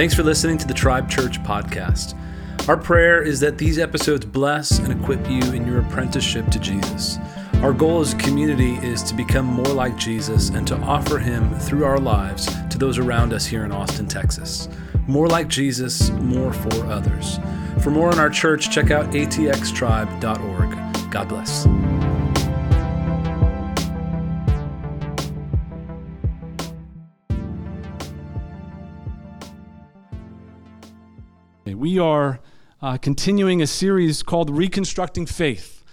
Thanks 0.00 0.14
for 0.14 0.22
listening 0.22 0.56
to 0.56 0.66
the 0.66 0.72
Tribe 0.72 1.10
Church 1.10 1.42
podcast. 1.42 2.16
Our 2.70 2.78
prayer 2.78 3.20
is 3.20 3.38
that 3.40 3.58
these 3.58 3.78
episodes 3.78 4.24
bless 4.24 4.78
and 4.78 4.90
equip 4.90 5.28
you 5.28 5.42
in 5.52 5.66
your 5.66 5.80
apprenticeship 5.80 6.48
to 6.52 6.58
Jesus. 6.58 7.18
Our 7.56 7.74
goal 7.74 8.00
as 8.00 8.14
a 8.14 8.16
community 8.16 8.76
is 8.76 9.02
to 9.02 9.14
become 9.14 9.44
more 9.44 9.66
like 9.66 9.98
Jesus 9.98 10.48
and 10.48 10.66
to 10.68 10.78
offer 10.78 11.18
him 11.18 11.54
through 11.56 11.84
our 11.84 11.98
lives 11.98 12.46
to 12.70 12.78
those 12.78 12.96
around 12.96 13.34
us 13.34 13.44
here 13.44 13.66
in 13.66 13.72
Austin, 13.72 14.06
Texas. 14.06 14.70
More 15.06 15.28
like 15.28 15.48
Jesus, 15.48 16.08
more 16.12 16.54
for 16.54 16.86
others. 16.86 17.38
For 17.82 17.90
more 17.90 18.10
on 18.10 18.18
our 18.18 18.30
church, 18.30 18.70
check 18.70 18.90
out 18.90 19.10
atxtribe.org. 19.10 21.10
God 21.10 21.28
bless. 21.28 21.66
We 31.74 31.98
are 31.98 32.40
uh, 32.82 32.96
continuing 32.96 33.62
a 33.62 33.66
series 33.66 34.22
called 34.22 34.50
Reconstructing 34.50 35.26
Faith. 35.26 35.84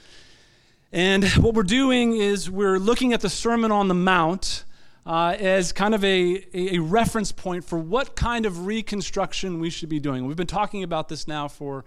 And 0.92 1.26
what 1.26 1.54
we're 1.54 1.64
doing 1.64 2.16
is 2.16 2.50
we're 2.50 2.80
looking 2.80 3.14
at 3.14 3.22
the 3.22 3.30
Sermon 3.30 3.72
on 3.72 3.88
the 3.88 3.94
Mount 3.94 4.64
uh, 5.06 5.36
as 5.40 5.72
kind 5.72 5.94
of 5.94 6.04
a, 6.04 6.46
a, 6.54 6.80
reference 6.80 7.32
point 7.32 7.64
for 7.64 7.78
what 7.78 8.16
kind 8.16 8.46
of 8.46 8.66
reconstruction 8.66 9.60
we 9.60 9.70
should 9.70 9.90
be 9.90 10.00
doing. 10.00 10.26
We've 10.26 10.36
been 10.36 10.48
talking 10.48 10.84
about 10.84 11.08
this 11.08 11.28
now 11.28 11.48
for, 11.48 11.86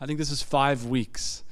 I 0.00 0.06
think 0.06 0.18
this 0.18 0.30
is 0.30 0.42
five 0.42 0.84
weeks. 0.84 1.42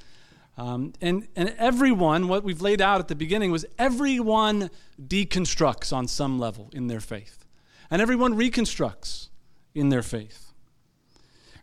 Um, 0.56 0.92
and, 1.00 1.28
and 1.36 1.54
everyone, 1.58 2.28
what 2.28 2.44
we've 2.44 2.60
laid 2.60 2.80
out 2.80 3.00
at 3.00 3.08
the 3.08 3.14
beginning 3.14 3.52
was 3.52 3.64
everyone 3.78 4.70
deconstructs 5.00 5.92
on 5.92 6.08
some 6.08 6.38
level 6.38 6.68
in 6.72 6.88
their 6.88 7.00
faith, 7.00 7.46
and 7.90 8.02
everyone 8.02 8.34
reconstructs 8.34 9.30
in 9.74 9.88
their 9.90 10.02
faith. 10.02 10.47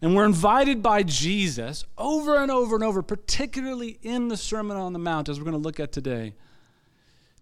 And 0.06 0.16
we're 0.16 0.26
invited 0.26 0.84
by 0.84 1.02
Jesus 1.02 1.84
over 1.98 2.38
and 2.38 2.52
over 2.52 2.76
and 2.76 2.84
over, 2.84 3.02
particularly 3.02 3.98
in 4.04 4.28
the 4.28 4.38
Sermon 4.38 4.78
on 4.78 4.94
the 4.94 5.00
Mount, 5.00 5.30
as 5.30 5.40
we're 5.40 5.46
going 5.46 5.60
to 5.60 5.68
look 5.68 5.80
at 5.80 5.92
today, 5.92 6.36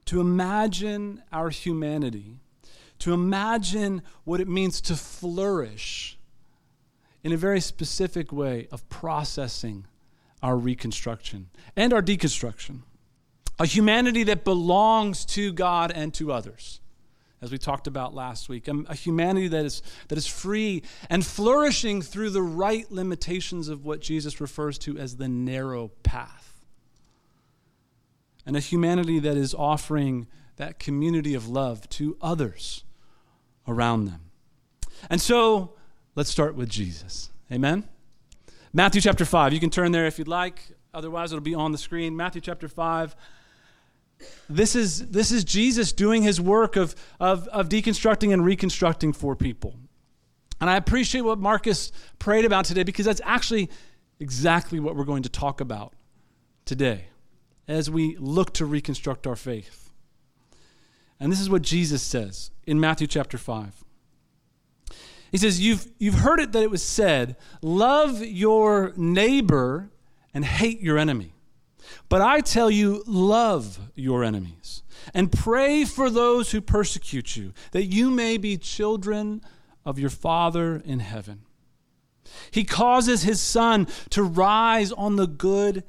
to 0.06 0.22
imagine 0.22 1.22
our 1.30 1.50
humanity, 1.50 2.40
to 3.00 3.14
imagine 3.14 4.02
what 4.24 4.40
it 4.40 4.48
means 4.48 4.80
to 4.80 4.96
flourish 4.96 6.18
in 7.22 7.34
a 7.34 7.38
very 7.38 7.60
specific 7.60 8.32
way 8.32 8.70
of 8.72 8.88
processing 8.88 9.86
our 10.42 10.56
reconstruction 10.56 11.50
and 11.76 11.92
our 11.92 12.02
deconstruction. 12.02 12.84
A 13.60 13.66
humanity 13.66 14.24
that 14.24 14.46
belongs 14.46 15.26
to 15.26 15.52
God 15.52 15.92
and 15.92 16.14
to 16.14 16.32
others 16.32 16.80
as 17.44 17.52
we 17.52 17.58
talked 17.58 17.88
about 17.88 18.16
last 18.16 18.48
week, 18.48 18.70
um, 18.70 18.88
a 18.90 18.96
humanity 18.96 19.50
that 19.50 19.66
is, 19.66 19.82
that 20.08 20.18
is 20.18 20.26
free 20.26 20.82
and 21.10 21.26
flourishing 21.26 22.02
through 22.02 22.30
the 22.30 22.42
right 22.42 22.90
limitations 22.90 23.68
of 23.68 23.84
what 23.84 24.00
Jesus 24.00 24.40
refers 24.40 24.78
to 24.78 24.98
as 24.98 25.18
the 25.18 25.28
narrow 25.28 25.90
path. 26.04 26.62
And 28.46 28.56
a 28.56 28.62
humanity 28.62 29.20
that 29.20 29.36
is 29.36 29.54
offering 29.54 30.26
that 30.56 30.80
community 30.80 31.34
of 31.34 31.50
love 31.50 31.90
to 31.90 32.16
others 32.22 32.86
around 33.68 34.06
them. 34.06 34.22
And 35.10 35.20
so, 35.20 35.74
let's 36.16 36.30
start 36.30 36.56
with 36.56 36.70
Jesus. 36.70 37.30
Amen? 37.52 37.84
Matthew 38.72 39.02
chapter 39.02 39.26
5. 39.26 39.52
You 39.52 39.60
can 39.60 39.70
turn 39.70 39.92
there 39.92 40.06
if 40.06 40.18
you'd 40.18 40.30
like. 40.30 40.62
Otherwise, 40.94 41.34
it'll 41.34 41.44
be 41.44 41.56
on 41.56 41.74
the 41.74 41.78
screen. 41.78 42.16
Matthew 42.16 42.40
chapter 42.40 42.70
5 42.70 43.18
this 44.50 44.76
is, 44.76 45.10
this 45.10 45.32
is 45.32 45.44
Jesus 45.44 45.92
doing 45.92 46.24
his 46.24 46.40
work 46.40 46.76
of, 46.76 46.96
of, 47.20 47.48
of 47.50 47.70
deconstructing 47.70 48.34
and 48.34 48.46
reconstructing 48.46 49.14
for 49.14 49.36
people. 49.36 49.76
And 50.62 50.70
I 50.70 50.78
appreciate 50.78 51.22
what 51.22 51.40
Marcus 51.40 51.92
prayed 52.20 52.46
about 52.46 52.66
today 52.66 52.84
because 52.84 53.06
that's 53.06 53.22
actually 53.24 53.70
exactly 54.20 54.80
what 54.80 54.96
we're 54.96 55.04
going 55.04 55.24
to 55.24 55.30
talk 55.30 55.60
about 55.60 55.94
today 56.66 57.06
as 57.68 57.90
we 57.90 58.16
look 58.18 58.54
to 58.54 58.66
reconstruct 58.66 59.28
our 59.28 59.36
faith. 59.36 59.92
And 61.20 61.32
this 61.32 61.40
is 61.40 61.50
what 61.50 61.62
Jesus 61.62 62.02
says 62.02 62.52
in 62.66 62.80
Matthew 62.80 63.08
chapter 63.08 63.38
5. 63.38 63.84
He 65.32 65.38
says, 65.38 65.60
You've, 65.60 65.88
you've 65.98 66.20
heard 66.20 66.40
it 66.40 66.52
that 66.52 66.62
it 66.62 66.70
was 66.70 66.84
said, 66.84 67.38
love 67.62 68.22
your 68.22 68.94
neighbor 68.96 69.90
and 70.34 70.46
hate 70.46 70.80
your 70.80 70.98
enemy. 70.98 71.33
But 72.10 72.22
I 72.22 72.42
tell 72.42 72.70
you, 72.70 73.04
love 73.06 73.80
your 73.96 74.24
enemies 74.24 74.84
and 75.14 75.32
pray 75.32 75.86
for 75.86 76.10
those 76.10 76.52
who 76.52 76.62
persecute 76.62 77.36
you, 77.36 77.54
that 77.72 77.86
you 77.86 78.10
may 78.10 78.38
be 78.38 78.58
children 78.58 79.42
of 79.86 80.00
your 80.00 80.10
Father 80.10 80.82
in 80.86 81.00
heaven. 81.00 81.42
He 82.52 82.64
causes 82.64 83.24
his 83.24 83.42
sun 83.42 83.88
to 84.12 84.24
rise 84.24 84.92
on 84.92 85.16
the 85.16 85.28
good, 85.28 85.84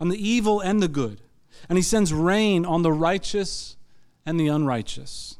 on 0.00 0.08
the 0.08 0.28
evil 0.28 0.60
and 0.60 0.82
the 0.82 0.88
good, 0.88 1.20
and 1.68 1.78
he 1.78 1.82
sends 1.82 2.12
rain 2.12 2.64
on 2.64 2.82
the 2.82 2.92
righteous 2.92 3.76
and 4.24 4.38
the 4.38 4.48
unrighteous. 4.48 5.38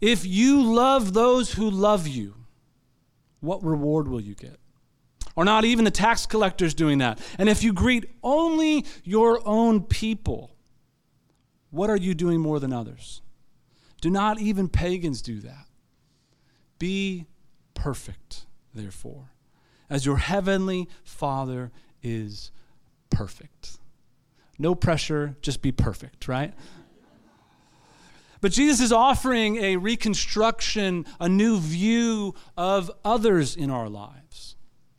If 0.00 0.24
you 0.24 0.62
love 0.62 1.12
those 1.12 1.54
who 1.54 1.70
love 1.70 2.06
you, 2.06 2.34
what 3.40 3.62
reward 3.62 4.08
will 4.08 4.20
you 4.20 4.34
get? 4.34 4.58
Are 5.36 5.44
not 5.44 5.64
even 5.64 5.84
the 5.84 5.90
tax 5.90 6.26
collectors 6.26 6.74
doing 6.74 6.98
that? 6.98 7.20
And 7.38 7.48
if 7.48 7.62
you 7.62 7.72
greet 7.72 8.08
only 8.22 8.84
your 9.02 9.40
own 9.46 9.82
people, 9.82 10.54
what 11.70 11.90
are 11.90 11.96
you 11.96 12.14
doing 12.14 12.40
more 12.40 12.60
than 12.60 12.72
others? 12.72 13.20
Do 14.00 14.10
not 14.10 14.40
even 14.40 14.68
pagans 14.68 15.22
do 15.22 15.40
that. 15.40 15.66
Be 16.78 17.26
perfect, 17.74 18.46
therefore, 18.74 19.32
as 19.90 20.06
your 20.06 20.18
heavenly 20.18 20.88
Father 21.02 21.72
is 22.02 22.52
perfect. 23.10 23.78
No 24.58 24.74
pressure, 24.74 25.36
just 25.40 25.62
be 25.62 25.72
perfect, 25.72 26.28
right? 26.28 26.54
But 28.40 28.52
Jesus 28.52 28.80
is 28.80 28.92
offering 28.92 29.56
a 29.56 29.76
reconstruction, 29.76 31.06
a 31.18 31.28
new 31.28 31.58
view 31.58 32.34
of 32.56 32.90
others 33.04 33.56
in 33.56 33.70
our 33.70 33.88
lives. 33.88 34.56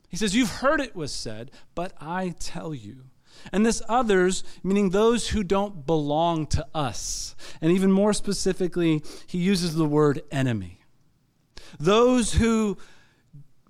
He 0.08 0.16
says, 0.16 0.34
You've 0.34 0.50
heard 0.50 0.80
it 0.80 0.94
was 0.94 1.12
said, 1.12 1.50
but 1.74 1.92
I 2.00 2.34
tell 2.38 2.74
you. 2.74 3.04
And 3.52 3.66
this 3.66 3.82
others, 3.88 4.44
meaning 4.62 4.90
those 4.90 5.28
who 5.28 5.44
don't 5.44 5.86
belong 5.86 6.46
to 6.48 6.66
us. 6.74 7.36
And 7.60 7.70
even 7.70 7.92
more 7.92 8.12
specifically, 8.12 9.02
he 9.26 9.38
uses 9.38 9.74
the 9.74 9.84
word 9.84 10.22
enemy. 10.30 10.80
Those 11.78 12.34
who 12.34 12.78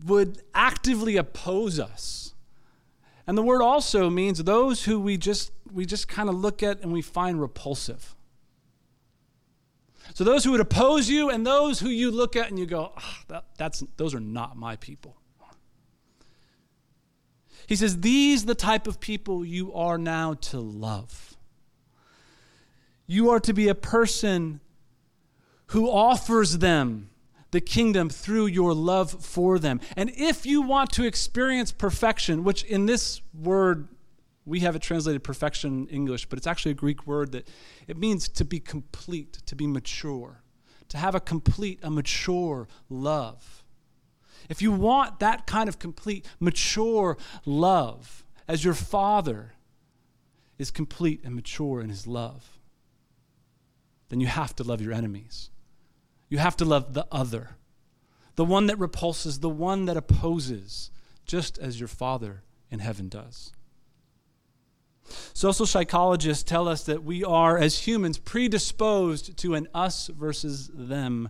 would 0.05 0.43
actively 0.55 1.17
oppose 1.17 1.81
us. 1.81 2.35
And 3.27 3.37
the 3.37 3.43
word 3.43 3.63
also 3.63 4.09
means 4.09 4.43
those 4.45 4.85
who 4.85 5.01
we 5.01 5.17
just 5.17 5.51
we 5.73 5.85
just 5.85 6.09
kind 6.09 6.29
of 6.29 6.37
look 6.37 6.63
at 6.63 6.81
and 6.83 6.93
we 6.93 7.03
find 7.03 7.41
repulsive. 7.41 8.15
So 10.15 10.23
those 10.23 10.45
who 10.45 10.53
would 10.53 10.61
oppose 10.61 11.11
you 11.11 11.31
and 11.31 11.45
those 11.45 11.81
who 11.81 11.89
you 11.89 12.11
look 12.11 12.37
at 12.37 12.49
and 12.49 12.59
you 12.59 12.67
go, 12.67 12.93
oh, 12.97 13.17
that, 13.29 13.45
that's 13.59 13.83
those 13.97 14.15
are 14.15 14.21
not 14.21 14.57
my 14.57 14.77
people. 14.77 15.17
He 17.67 17.77
says, 17.77 18.01
These 18.01 18.45
the 18.45 18.55
type 18.55 18.87
of 18.87 19.01
people 19.01 19.45
you 19.45 19.73
are 19.75 19.99
now 19.99 20.35
to 20.35 20.59
love. 20.59 21.37
You 23.07 23.31
are 23.31 23.41
to 23.41 23.53
be 23.53 23.69
a 23.69 23.75
person 23.75 24.61
who 25.69 25.91
offers 25.91 26.59
them 26.59 27.11
the 27.51 27.61
kingdom 27.61 28.11
through 28.11 28.47
your 28.47 28.75
love 28.75 29.11
for 29.25 29.59
them. 29.59 29.81
And 29.97 30.11
if 30.17 30.45
you 30.45 30.63
want 30.63 30.91
to 30.93 31.05
experience 31.05 31.73
perfection, 31.73 32.45
which 32.45 32.65
in 32.65 32.87
this 32.87 33.23
word, 33.33 33.89
we 34.45 34.61
have 34.61 34.77
it 34.77 34.83
translated 34.83 35.25
perfection 35.25 35.87
in 35.89 35.89
English, 35.89 36.27
but 36.27 36.39
it's 36.39 36.47
actually 36.47 36.73
a 36.73 36.75
Greek 36.75 37.07
word 37.07 37.33
that 37.33 37.49
it 37.89 37.97
means 37.97 38.29
to 38.29 38.45
be 38.45 38.61
complete, 38.61 39.35
to 39.47 39.57
be 39.57 39.67
mature, 39.67 40.43
to 40.89 40.99
have 40.99 41.15
a 41.15 41.21
complete, 41.21 41.81
a 41.83 41.91
mature 41.91 42.69
love. 42.89 43.65
If 44.49 44.63
you 44.63 44.73
want 44.73 45.21
that 45.21 45.47
kind 45.47 45.69
of 45.69 45.79
complete, 45.79 46.27
mature 46.41 47.17
love, 47.45 48.25
as 48.49 48.65
your 48.65 48.75
Father 48.75 49.53
is 50.59 50.71
complete 50.71 51.21
and 51.25 51.35
mature 51.35 51.81
in 51.81 51.89
his 51.89 52.07
love, 52.07 52.59
then 54.09 54.21
you 54.21 54.27
have 54.27 54.55
to 54.57 54.65
love 54.65 54.81
your 54.81 54.93
enemies. 54.93 55.51
You 56.29 56.39
have 56.39 56.57
to 56.57 56.65
love 56.65 56.95
the 56.95 57.07
other, 57.11 57.57
the 58.37 58.45
one 58.45 58.67
that 58.67 58.79
repulses, 58.79 59.41
the 59.41 59.49
one 59.49 59.87
that 59.87 59.97
opposes, 59.97 60.91
just 61.25 61.59
as 61.59 61.79
your 61.79 61.89
Father 61.89 62.43
in 62.71 62.79
heaven 62.81 63.09
does. 63.09 63.53
Social 65.33 65.67
psychologists 65.67 66.43
tell 66.43 66.69
us 66.69 66.83
that 66.85 67.05
we 67.05 67.23
are, 67.23 67.57
as 67.57 67.87
humans, 67.87 68.19
predisposed 68.19 69.37
to 69.39 69.55
an 69.55 69.69
us 69.73 70.09
versus 70.09 70.69
them 70.75 71.29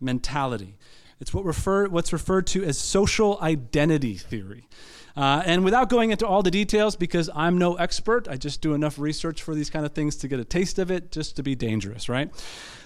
mentality. 0.00 0.76
It's 1.20 1.34
what 1.34 1.44
refer, 1.44 1.88
what's 1.88 2.12
referred 2.12 2.46
to 2.48 2.64
as 2.64 2.78
social 2.78 3.38
identity 3.40 4.14
theory. 4.14 4.68
Uh, 5.16 5.42
and 5.44 5.64
without 5.64 5.88
going 5.88 6.12
into 6.12 6.26
all 6.26 6.42
the 6.44 6.50
details, 6.50 6.94
because 6.94 7.28
I'm 7.34 7.58
no 7.58 7.74
expert, 7.74 8.28
I 8.28 8.36
just 8.36 8.60
do 8.60 8.74
enough 8.74 8.98
research 8.98 9.42
for 9.42 9.52
these 9.54 9.68
kind 9.68 9.84
of 9.84 9.92
things 9.92 10.14
to 10.18 10.28
get 10.28 10.38
a 10.38 10.44
taste 10.44 10.78
of 10.78 10.92
it, 10.92 11.10
just 11.10 11.34
to 11.36 11.42
be 11.42 11.56
dangerous, 11.56 12.08
right? 12.08 12.30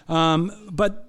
Um, 0.08 0.68
but 0.72 1.08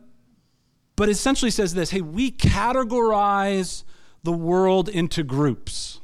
but 0.96 1.10
essentially 1.10 1.50
says 1.50 1.74
this 1.74 1.92
hey, 1.92 2.02
we 2.02 2.32
categorize 2.32 3.84
the 4.24 4.32
world 4.32 4.90
into 4.90 5.24
groups. 5.24 6.02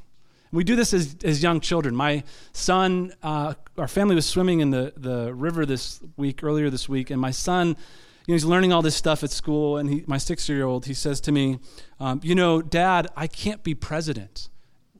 We 0.51 0.63
do 0.63 0.75
this 0.75 0.93
as, 0.93 1.15
as 1.23 1.43
young 1.43 1.59
children. 1.59 1.95
My 1.95 2.23
son, 2.53 3.13
uh, 3.21 3.53
our 3.77 3.87
family 3.87 4.15
was 4.15 4.25
swimming 4.25 4.61
in 4.61 4.71
the, 4.71 4.93
the 4.97 5.33
river 5.33 5.65
this 5.65 5.99
week, 6.17 6.43
earlier 6.43 6.71
this 6.71 6.89
week, 6.89 7.11
and 7.11 7.21
my 7.21 7.29
son, 7.29 7.77
you 8.29 8.33
know, 8.33 8.35
he's 8.35 8.45
learning 8.45 8.71
all 8.71 8.83
this 8.83 8.95
stuff 8.95 9.23
at 9.23 9.31
school, 9.31 9.77
and 9.77 9.89
he, 9.89 10.03
my 10.05 10.19
six 10.19 10.47
year 10.47 10.63
old, 10.63 10.85
he 10.85 10.93
says 10.93 11.19
to 11.21 11.31
me, 11.31 11.57
um, 11.99 12.21
You 12.21 12.35
know, 12.35 12.61
Dad, 12.61 13.07
I 13.15 13.25
can't 13.25 13.63
be 13.63 13.73
president. 13.73 14.49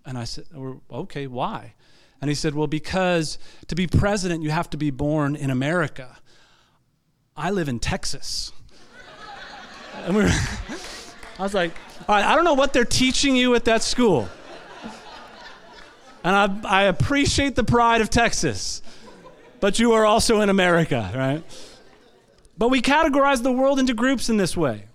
And 0.04 0.18
I 0.18 0.24
said, 0.24 0.46
Okay, 0.92 1.28
why? 1.28 1.76
And 2.22 2.30
he 2.30 2.34
said, 2.34 2.56
Well, 2.56 2.66
because 2.66 3.38
to 3.68 3.76
be 3.76 3.86
president, 3.86 4.42
you 4.42 4.50
have 4.50 4.68
to 4.72 4.78
be 4.78 4.90
born 4.90 5.36
in 5.36 5.52
America. 5.52 6.18
I 7.38 7.52
live 7.52 7.70
in 7.70 7.78
Texas. 7.78 8.52
and 9.94 10.16
we 10.16 10.24
were, 10.24 10.32
I 11.38 11.44
was 11.44 11.54
like, 11.54 11.74
All 12.08 12.16
right, 12.16 12.26
I 12.26 12.34
don't 12.34 12.46
know 12.46 12.56
what 12.56 12.74
they're 12.74 12.84
teaching 12.84 13.36
you 13.36 13.54
at 13.54 13.66
that 13.66 13.84
school. 13.84 14.28
And 16.24 16.36
I, 16.36 16.82
I 16.82 16.84
appreciate 16.86 17.56
the 17.56 17.64
pride 17.64 18.02
of 18.02 18.10
Texas, 18.10 18.82
but 19.60 19.78
you 19.78 19.92
are 19.92 20.04
also 20.08 20.42
in 20.42 20.50
America, 20.50 21.12
right? 21.14 21.44
But 22.60 22.70
we 22.70 22.82
categorize 22.82 23.42
the 23.42 23.52
world 23.52 23.80
into 23.80 23.94
groups 23.96 24.30
in 24.30 24.38
this 24.38 24.56
way. 24.56 24.86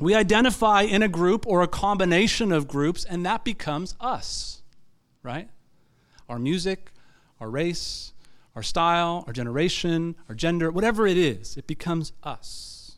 We 0.00 0.14
identify 0.14 0.82
in 0.82 1.02
a 1.02 1.08
group 1.08 1.46
or 1.46 1.60
a 1.60 1.68
combination 1.68 2.50
of 2.50 2.66
groups, 2.66 3.04
and 3.04 3.24
that 3.26 3.44
becomes 3.44 3.94
us, 4.00 4.62
right? 5.22 5.50
Our 6.28 6.38
music, 6.38 6.90
our 7.38 7.50
race, 7.50 8.14
our 8.56 8.62
style, 8.62 9.24
our 9.26 9.32
generation, 9.34 10.16
our 10.28 10.34
gender, 10.34 10.70
whatever 10.70 11.06
it 11.06 11.18
is, 11.18 11.58
it 11.58 11.66
becomes 11.66 12.12
us. 12.22 12.96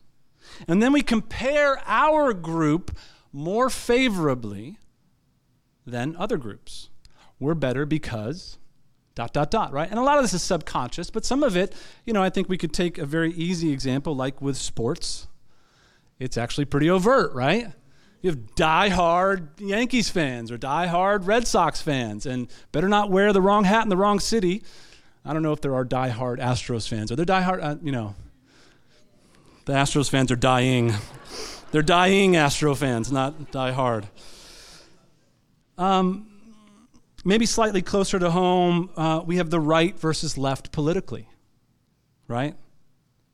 And 0.67 0.81
then 0.81 0.93
we 0.93 1.01
compare 1.01 1.81
our 1.85 2.33
group 2.33 2.97
more 3.33 3.69
favorably 3.69 4.79
than 5.85 6.15
other 6.15 6.37
groups 6.37 6.89
we're 7.39 7.53
better 7.53 7.85
because 7.85 8.57
dot 9.15 9.33
dot 9.33 9.51
dot 9.51 9.71
right? 9.71 9.89
And 9.89 9.99
a 9.99 10.03
lot 10.03 10.17
of 10.17 10.23
this 10.23 10.33
is 10.33 10.41
subconscious 10.41 11.09
but 11.09 11.25
some 11.25 11.43
of 11.43 11.55
it 11.55 11.73
you 12.05 12.13
know 12.13 12.23
i 12.23 12.29
think 12.29 12.49
we 12.49 12.57
could 12.57 12.73
take 12.73 12.97
a 12.97 13.05
very 13.05 13.31
easy 13.33 13.71
example 13.71 14.15
like 14.15 14.41
with 14.41 14.57
sports. 14.57 15.27
It's 16.19 16.37
actually 16.37 16.65
pretty 16.65 16.89
overt 16.89 17.33
right? 17.33 17.67
You 18.21 18.29
have 18.29 18.55
die-hard 18.55 19.59
yankees 19.59 20.09
fans 20.09 20.49
or 20.49 20.57
die-hard 20.57 21.25
red 21.25 21.45
sox 21.45 21.81
fans 21.81 22.25
and 22.25 22.47
better 22.71 22.87
not 22.87 23.11
wear 23.11 23.33
the 23.33 23.41
wrong 23.41 23.65
hat 23.65 23.83
in 23.83 23.89
the 23.89 23.97
wrong 23.97 24.19
city. 24.19 24.63
I 25.25 25.33
don't 25.33 25.43
know 25.43 25.51
if 25.51 25.61
there 25.61 25.75
are 25.75 25.83
die-hard 25.83 26.39
astros 26.39 26.87
fans. 26.87 27.11
Are 27.11 27.15
there 27.15 27.25
die-hard 27.25 27.61
uh, 27.61 27.75
you 27.83 27.91
know 27.91 28.15
the 29.65 29.73
astros 29.73 30.09
fans 30.09 30.31
are 30.31 30.35
dying. 30.35 30.93
They're 31.71 31.81
dying 31.81 32.35
astro 32.35 32.75
fans 32.75 33.11
not 33.11 33.51
die-hard. 33.51 34.07
Um, 35.77 36.32
maybe 37.23 37.45
slightly 37.45 37.81
closer 37.81 38.19
to 38.19 38.31
home, 38.31 38.89
uh, 38.95 39.21
we 39.25 39.37
have 39.37 39.49
the 39.49 39.59
right 39.59 39.97
versus 39.97 40.37
left 40.37 40.71
politically, 40.71 41.29
right? 42.27 42.55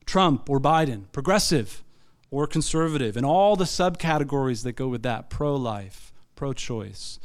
Trump 0.06 0.50
or 0.50 0.60
Biden, 0.60 1.12
progressive 1.12 1.84
or 2.32 2.48
conservative, 2.48 3.18
and 3.18 3.26
all 3.26 3.56
the 3.56 3.66
subcategories 3.66 4.64
that 4.64 4.74
go 4.74 4.88
with 4.88 5.04
that 5.04 5.30
pro 5.30 5.56
life, 5.56 6.14
pro 6.36 6.54
choice, 6.54 7.20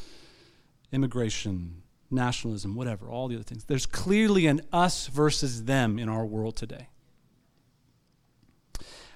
immigration, 0.93 1.83
nationalism, 2.11 2.75
whatever, 2.75 3.09
all 3.09 3.29
the 3.29 3.35
other 3.35 3.45
things. 3.45 3.65
There's 3.65 3.87
clearly 3.87 4.47
an 4.47 4.63
us 4.73 5.09
versus 5.09 5.65
them 5.65 5.99
in 5.99 6.09
our 6.09 6.25
world 6.25 6.57
today. 6.57 6.89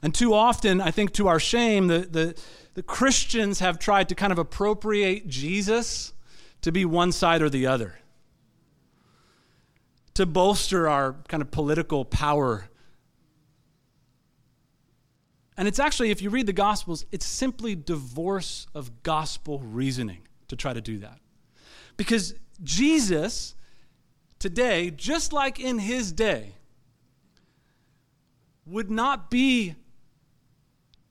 And 0.02 0.14
too 0.14 0.32
often, 0.34 0.80
I 0.80 0.90
think 0.90 1.12
to 1.14 1.28
our 1.28 1.40
shame, 1.40 1.88
the, 1.88 2.00
the, 2.00 2.40
the 2.74 2.82
Christians 2.82 3.58
have 3.60 3.78
tried 3.78 4.08
to 4.10 4.14
kind 4.14 4.32
of 4.32 4.38
appropriate 4.38 5.26
Jesus 5.26 6.12
to 6.62 6.72
be 6.72 6.84
one 6.84 7.12
side 7.12 7.42
or 7.42 7.48
the 7.48 7.66
other, 7.66 7.98
to 10.14 10.26
bolster 10.26 10.88
our 10.88 11.14
kind 11.28 11.42
of 11.42 11.50
political 11.50 12.04
power. 12.04 12.68
And 15.56 15.66
it's 15.66 15.78
actually, 15.78 16.10
if 16.10 16.22
you 16.22 16.30
read 16.30 16.46
the 16.46 16.52
Gospels, 16.52 17.04
it's 17.10 17.26
simply 17.26 17.74
divorce 17.74 18.66
of 18.74 19.02
gospel 19.02 19.60
reasoning 19.60 20.20
to 20.48 20.56
try 20.56 20.72
to 20.72 20.80
do 20.80 20.98
that. 20.98 21.18
Because 21.96 22.34
Jesus, 22.62 23.54
today, 24.38 24.90
just 24.90 25.32
like 25.32 25.58
in 25.58 25.78
his 25.78 26.12
day, 26.12 26.54
would 28.66 28.90
not 28.90 29.30
be 29.30 29.74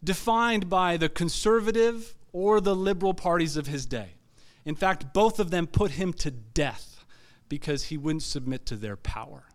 defined 0.04 0.70
by 0.70 0.96
the 0.98 1.10
conservative 1.10 2.16
or 2.32 2.62
the 2.62 2.76
liberal 2.76 3.14
parties 3.14 3.58
of 3.58 3.68
his 3.68 3.86
day. 3.86 4.17
In 4.68 4.76
fact, 4.76 5.14
both 5.14 5.40
of 5.40 5.50
them 5.50 5.66
put 5.66 5.92
him 5.92 6.12
to 6.16 6.30
death 6.30 7.06
because 7.48 7.86
he 7.86 7.96
wouldn't 7.96 8.24
submit 8.24 8.66
to 8.66 8.76
their 8.76 8.98
power. 8.98 9.46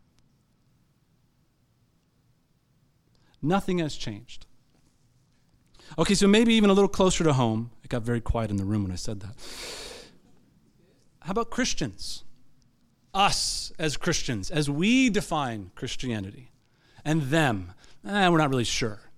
Nothing 3.43 3.77
has 3.81 3.95
changed. 3.95 4.47
Okay, 5.99 6.15
so 6.15 6.27
maybe 6.27 6.55
even 6.55 6.71
a 6.71 6.73
little 6.73 6.89
closer 6.89 7.25
to 7.25 7.35
home. 7.35 7.73
It 7.85 7.91
got 7.91 8.01
very 8.01 8.23
quiet 8.23 8.51
in 8.51 8.57
the 8.57 8.65
room 8.65 8.85
when 8.85 8.91
I 8.91 8.95
said 8.95 9.21
that. 9.21 9.35
How 11.21 11.33
about 11.33 11.51
Christians? 11.51 12.25
Us 13.13 13.71
as 13.79 13.99
Christians, 13.99 14.51
as 14.51 14.71
we 14.71 15.11
define 15.11 15.73
Christianity, 15.75 16.53
and 17.05 17.25
them. 17.25 17.75
Eh, 18.09 18.29
we're 18.31 18.39
not 18.39 18.49
really 18.49 18.65
sure. 18.65 19.12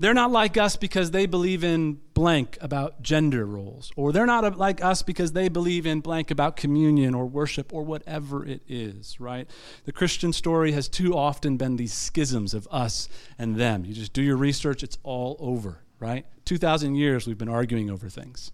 They're 0.00 0.14
not 0.14 0.32
like 0.32 0.56
us 0.56 0.76
because 0.76 1.10
they 1.10 1.26
believe 1.26 1.62
in 1.62 2.00
blank 2.14 2.56
about 2.62 3.02
gender 3.02 3.44
roles, 3.44 3.92
or 3.96 4.12
they're 4.12 4.24
not 4.24 4.46
uh, 4.46 4.52
like 4.56 4.82
us 4.82 5.02
because 5.02 5.32
they 5.32 5.50
believe 5.50 5.84
in 5.84 6.00
blank 6.00 6.30
about 6.30 6.56
communion 6.56 7.14
or 7.14 7.26
worship 7.26 7.70
or 7.70 7.82
whatever 7.82 8.46
it 8.46 8.62
is, 8.66 9.20
right? 9.20 9.48
The 9.84 9.92
Christian 9.92 10.32
story 10.32 10.72
has 10.72 10.88
too 10.88 11.14
often 11.14 11.58
been 11.58 11.76
these 11.76 11.92
schisms 11.92 12.54
of 12.54 12.66
us 12.70 13.10
and 13.38 13.56
them. 13.56 13.84
You 13.84 13.92
just 13.92 14.14
do 14.14 14.22
your 14.22 14.38
research, 14.38 14.82
it's 14.82 14.96
all 15.02 15.36
over, 15.38 15.82
right? 15.98 16.24
2,000 16.46 16.94
years 16.94 17.26
we've 17.26 17.36
been 17.36 17.50
arguing 17.50 17.90
over 17.90 18.08
things. 18.08 18.52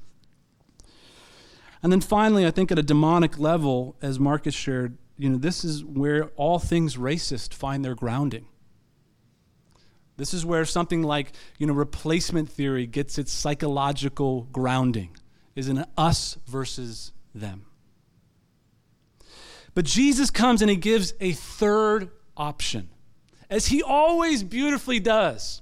And 1.81 1.93
then 1.93 2.01
finally, 2.01 2.45
I 2.45 2.51
think 2.51 2.73
at 2.73 2.79
a 2.81 2.83
demonic 2.83 3.39
level, 3.39 3.95
as 4.03 4.19
Marcus 4.19 4.55
shared, 4.55 4.99
you 5.17 5.31
know, 5.31 5.39
this 5.39 5.65
is 5.65 5.85
where 5.85 6.25
all 6.35 6.59
things 6.59 6.97
racist 6.97 7.55
find 7.55 7.85
their 7.85 7.95
grounding. 7.95 8.47
This 10.17 10.33
is 10.33 10.47
where 10.47 10.65
something 10.65 11.03
like, 11.03 11.33
you 11.59 11.67
know, 11.67 11.75
replacement 11.75 12.49
theory 12.49 12.87
gets 12.87 13.19
its 13.19 13.33
psychological 13.33 14.49
grounding, 14.53 15.17
is 15.55 15.69
an 15.69 15.85
us 15.97 16.39
versus 16.47 17.13
them. 17.35 17.67
But 19.75 19.85
Jesus 19.85 20.31
comes 20.31 20.63
and 20.63 20.71
he 20.71 20.77
gives 20.77 21.13
a 21.21 21.33
third 21.33 22.11
option, 22.35 22.89
as 23.51 23.67
he 23.67 23.83
always 23.83 24.43
beautifully 24.43 25.01
does. 25.01 25.61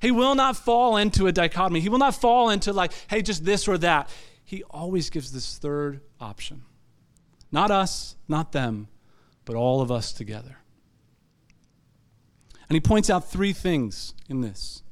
He 0.00 0.12
will 0.12 0.36
not 0.36 0.56
fall 0.56 0.96
into 0.96 1.26
a 1.26 1.32
dichotomy. 1.32 1.80
He 1.80 1.88
will 1.88 1.98
not 1.98 2.14
fall 2.14 2.50
into, 2.50 2.72
like, 2.72 2.92
hey, 3.08 3.20
just 3.20 3.44
this 3.44 3.66
or 3.66 3.78
that. 3.78 4.08
He 4.44 4.62
always 4.62 5.10
gives 5.10 5.32
this 5.32 5.58
third 5.58 6.02
option. 6.20 6.62
Not 7.50 7.72
us, 7.72 8.14
not 8.28 8.52
them, 8.52 8.86
but 9.44 9.56
all 9.56 9.80
of 9.80 9.90
us 9.90 10.12
together. 10.12 10.58
And 12.68 12.76
he 12.76 12.80
points 12.80 13.08
out 13.08 13.30
three 13.30 13.52
things 13.52 14.14
in 14.28 14.40
this. 14.40 14.82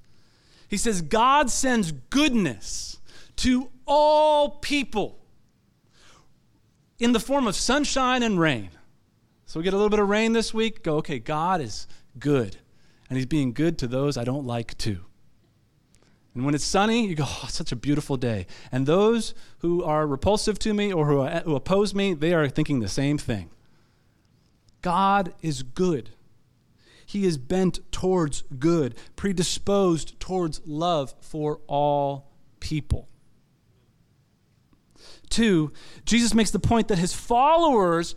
He 0.68 0.76
says, 0.76 1.02
God 1.02 1.50
sends 1.50 1.92
goodness 1.92 2.98
to 3.36 3.70
all 3.86 4.50
people 4.50 5.18
in 6.98 7.12
the 7.12 7.20
form 7.20 7.46
of 7.46 7.54
sunshine 7.54 8.22
and 8.22 8.40
rain. 8.40 8.70
So 9.44 9.60
we 9.60 9.64
get 9.64 9.74
a 9.74 9.76
little 9.76 9.90
bit 9.90 10.00
of 10.00 10.08
rain 10.08 10.32
this 10.32 10.52
week, 10.52 10.82
go, 10.82 10.96
okay, 10.96 11.18
God 11.18 11.60
is 11.60 11.86
good. 12.18 12.56
And 13.08 13.16
he's 13.16 13.26
being 13.26 13.52
good 13.52 13.78
to 13.78 13.86
those 13.86 14.16
I 14.16 14.24
don't 14.24 14.46
like 14.46 14.76
too. 14.78 15.00
And 16.34 16.44
when 16.44 16.54
it's 16.54 16.64
sunny, 16.64 17.06
you 17.06 17.14
go, 17.14 17.24
oh, 17.26 17.46
such 17.48 17.72
a 17.72 17.76
beautiful 17.76 18.16
day. 18.16 18.46
And 18.72 18.86
those 18.86 19.34
who 19.58 19.82
are 19.84 20.06
repulsive 20.06 20.58
to 20.60 20.74
me 20.74 20.92
or 20.92 21.06
who, 21.06 21.24
who 21.24 21.54
oppose 21.54 21.94
me, 21.94 22.12
they 22.12 22.34
are 22.34 22.48
thinking 22.48 22.80
the 22.80 22.88
same 22.88 23.16
thing. 23.16 23.50
God 24.82 25.32
is 25.40 25.62
good. 25.62 26.10
He 27.16 27.24
is 27.24 27.38
bent 27.38 27.80
towards 27.90 28.42
good, 28.58 28.94
predisposed 29.16 30.20
towards 30.20 30.60
love 30.66 31.14
for 31.22 31.62
all 31.66 32.30
people. 32.60 33.08
Two, 35.30 35.72
Jesus 36.04 36.34
makes 36.34 36.50
the 36.50 36.58
point 36.58 36.88
that 36.88 36.98
his 36.98 37.14
followers, 37.14 38.14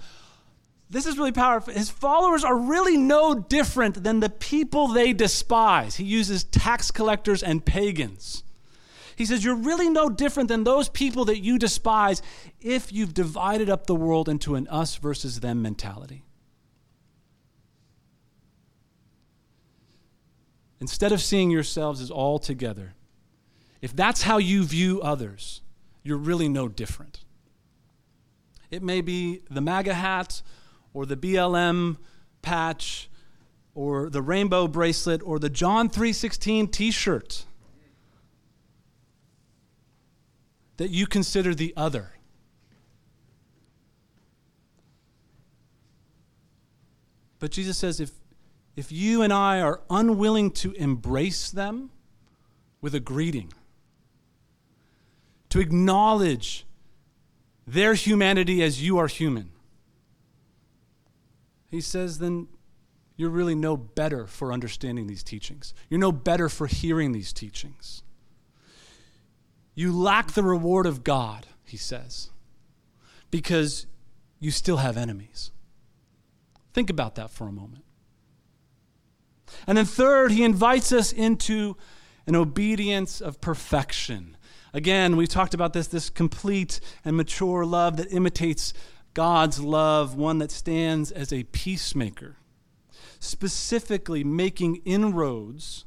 this 0.89 1.05
is 1.05 1.17
really 1.17 1.31
powerful, 1.31 1.73
his 1.73 1.89
followers 1.89 2.43
are 2.43 2.57
really 2.57 2.97
no 2.97 3.33
different 3.33 4.03
than 4.03 4.19
the 4.19 4.29
people 4.29 4.89
they 4.89 5.13
despise. 5.13 5.95
He 5.95 6.03
uses 6.03 6.43
tax 6.43 6.91
collectors 6.91 7.41
and 7.41 7.63
pagans. 7.63 8.43
He 9.15 9.25
says, 9.25 9.45
You're 9.45 9.55
really 9.55 9.89
no 9.89 10.09
different 10.09 10.49
than 10.49 10.65
those 10.65 10.89
people 10.89 11.23
that 11.23 11.39
you 11.39 11.57
despise 11.57 12.21
if 12.59 12.91
you've 12.91 13.13
divided 13.13 13.69
up 13.69 13.87
the 13.87 13.95
world 13.95 14.27
into 14.27 14.55
an 14.55 14.67
us 14.67 14.97
versus 14.97 15.39
them 15.39 15.61
mentality. 15.61 16.25
Instead 20.79 21.11
of 21.11 21.21
seeing 21.21 21.51
yourselves 21.51 22.01
as 22.01 22.11
all 22.11 22.39
together, 22.39 22.93
if 23.81 23.95
that's 23.95 24.23
how 24.23 24.37
you 24.37 24.63
view 24.63 25.01
others, 25.01 25.61
you're 26.03 26.17
really 26.17 26.49
no 26.49 26.67
different. 26.67 27.23
It 28.71 28.83
may 28.83 29.01
be 29.01 29.41
the 29.49 29.61
MAGA 29.61 29.93
hat 29.93 30.41
or 30.93 31.05
the 31.05 31.17
BLM 31.17 31.97
patch 32.41 33.09
or 33.73 34.09
the 34.09 34.21
rainbow 34.21 34.67
bracelet 34.67 35.21
or 35.23 35.39
the 35.39 35.49
John 35.49 35.89
3:16 35.89 36.71
t-shirt 36.71 37.45
that 40.77 40.89
you 40.91 41.07
consider 41.07 41.53
the 41.53 41.73
other. 41.75 42.13
But 47.39 47.51
Jesus 47.51 47.77
says 47.77 47.99
if 47.99 48.11
if 48.79 48.93
you 48.93 49.21
and 49.21 49.33
I 49.33 49.59
are 49.59 49.81
unwilling 49.89 50.51
to 50.51 50.71
embrace 50.71 51.51
them 51.51 51.89
with 52.79 52.95
a 52.95 53.01
greeting, 53.01 53.51
to 55.49 55.59
acknowledge 55.59 56.65
their 57.67 57.93
humanity 57.93 58.63
as 58.63 58.81
you 58.81 58.97
are 58.97 59.07
human, 59.07 59.51
he 61.67 61.81
says, 61.81 62.19
then 62.19 62.47
you're 63.17 63.29
really 63.29 63.53
no 63.53 63.75
better 63.75 64.25
for 64.25 64.53
understanding 64.53 65.07
these 65.07 65.23
teachings. 65.23 65.73
You're 65.89 65.99
no 65.99 66.13
better 66.13 66.47
for 66.47 66.65
hearing 66.65 67.11
these 67.11 67.33
teachings. 67.33 68.01
You 69.75 69.91
lack 69.91 70.31
the 70.31 70.43
reward 70.43 70.85
of 70.85 71.03
God, 71.03 71.47
he 71.65 71.75
says, 71.75 72.29
because 73.29 73.87
you 74.39 74.51
still 74.51 74.77
have 74.77 74.95
enemies. 74.95 75.51
Think 76.71 76.89
about 76.89 77.15
that 77.15 77.29
for 77.29 77.45
a 77.45 77.51
moment. 77.51 77.83
And 79.67 79.77
then, 79.77 79.85
third, 79.85 80.31
he 80.31 80.43
invites 80.43 80.91
us 80.91 81.11
into 81.11 81.77
an 82.27 82.35
obedience 82.35 83.21
of 83.21 83.41
perfection. 83.41 84.37
Again, 84.73 85.17
we've 85.17 85.29
talked 85.29 85.53
about 85.53 85.73
this 85.73 85.87
this 85.87 86.09
complete 86.09 86.79
and 87.03 87.17
mature 87.17 87.65
love 87.65 87.97
that 87.97 88.13
imitates 88.13 88.73
God's 89.13 89.59
love, 89.59 90.15
one 90.15 90.37
that 90.37 90.51
stands 90.51 91.11
as 91.11 91.33
a 91.33 91.43
peacemaker, 91.43 92.37
specifically 93.19 94.23
making 94.23 94.77
inroads, 94.85 95.85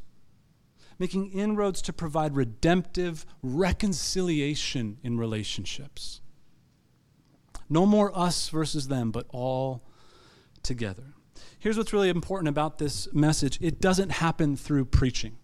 making 0.98 1.30
inroads 1.30 1.80
to 1.82 1.92
provide 1.92 2.34
redemptive 2.34 3.24
reconciliation 3.42 4.98
in 5.02 5.18
relationships. 5.18 6.20
No 7.68 7.86
more 7.86 8.16
us 8.18 8.48
versus 8.48 8.88
them, 8.88 9.12
but 9.12 9.26
all 9.30 9.82
together. 10.62 11.14
Here's 11.62 11.78
what's 11.78 11.92
really 11.92 12.08
important 12.08 12.48
about 12.48 12.78
this 12.78 13.06
message 13.14 13.56
it 13.60 13.80
doesn't 13.80 14.10
happen 14.10 14.56
through 14.56 14.86
preaching. 14.86 15.36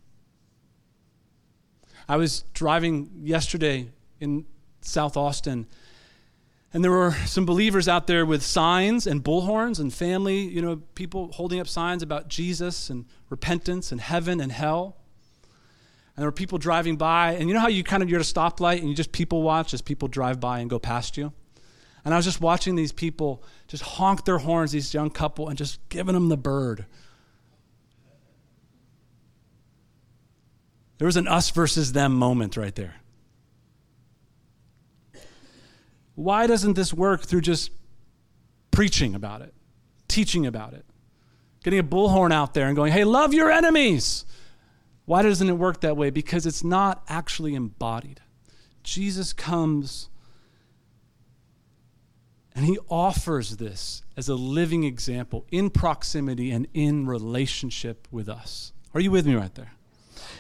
I 2.09 2.17
was 2.17 2.43
driving 2.55 3.09
yesterday 3.23 3.91
in 4.19 4.45
South 4.81 5.17
Austin, 5.17 5.69
and 6.75 6.83
there 6.83 6.91
were 6.91 7.13
some 7.27 7.47
believers 7.47 7.87
out 7.87 8.09
there 8.09 8.27
with 8.27 8.43
signs 8.43 9.07
and 9.07 9.23
bullhorns 9.23 9.79
and 9.79 9.95
family, 9.95 10.41
you 10.41 10.61
know, 10.61 10.83
people 10.97 11.31
holding 11.31 11.61
up 11.61 11.69
signs 11.69 12.03
about 12.03 12.27
Jesus 12.27 12.91
and 12.91 13.05
repentance 13.31 13.93
and 13.93 14.01
heaven 14.01 14.41
and 14.41 14.51
hell. 14.51 14.97
And 16.17 16.23
there 16.23 16.27
were 16.27 16.33
people 16.33 16.59
driving 16.59 16.97
by, 16.97 17.35
and 17.35 17.47
you 17.47 17.55
know 17.55 17.61
how 17.61 17.69
you 17.69 17.85
kind 17.85 18.03
of 18.03 18.11
you're 18.11 18.19
at 18.19 18.29
a 18.29 18.35
stoplight 18.35 18.81
and 18.81 18.89
you 18.89 18.95
just 18.97 19.13
people 19.13 19.43
watch 19.43 19.73
as 19.73 19.83
people 19.83 20.09
drive 20.09 20.41
by 20.41 20.59
and 20.59 20.69
go 20.69 20.81
past 20.81 21.17
you? 21.17 21.33
And 22.09 22.15
I 22.15 22.17
was 22.17 22.25
just 22.25 22.41
watching 22.41 22.75
these 22.75 22.91
people 22.91 23.43
just 23.67 23.83
honk 23.83 24.25
their 24.25 24.39
horns, 24.39 24.73
these 24.73 24.95
young 24.95 25.11
couple, 25.11 25.51
and 25.51 25.59
just 25.59 25.87
giving 25.91 26.15
them 26.15 26.31
the 26.31 26.39
bird. 26.39 26.87
There 30.97 31.05
was 31.05 31.19
an 31.19 31.29
us 31.29 31.51
versus 31.51 31.93
them 31.93 32.15
moment 32.15 32.57
right 32.57 32.75
there. 32.75 32.95
Why 36.15 36.47
doesn't 36.47 36.77
this 36.77 36.95
work 36.95 37.25
through 37.25 37.43
just 37.43 37.73
preaching 38.71 39.15
about 39.15 39.43
it, 39.43 39.53
teaching 40.09 40.47
about 40.47 40.73
it, 40.73 40.87
getting 41.63 41.79
a 41.79 41.85
bullhorn 41.85 42.33
out 42.33 42.55
there 42.55 42.69
and 42.69 42.75
going, 42.75 42.91
hey, 42.91 43.05
love 43.05 43.35
your 43.35 43.51
enemies? 43.51 44.25
Why 45.05 45.21
doesn't 45.21 45.47
it 45.47 45.59
work 45.59 45.83
that 45.83 45.99
way? 45.99 46.09
Because 46.09 46.47
it's 46.47 46.65
not 46.65 47.05
actually 47.07 47.55
embodied. 47.55 48.23
Jesus 48.83 49.35
comes 49.35 50.09
and 52.59 52.67
he 52.67 52.77
offers 52.91 53.59
this 53.59 54.03
as 54.17 54.29
a 54.29 54.35
living 54.35 54.83
example 54.83 55.47
in 55.53 55.71
proximity 55.71 56.51
and 56.51 56.67
in 56.75 57.07
relationship 57.07 58.09
with 58.11 58.29
us. 58.29 58.73
Are 58.93 59.01
you 59.01 59.13
with 59.13 59.29
me 59.29 59.37
right 59.37 59.55
there? 59.55 59.75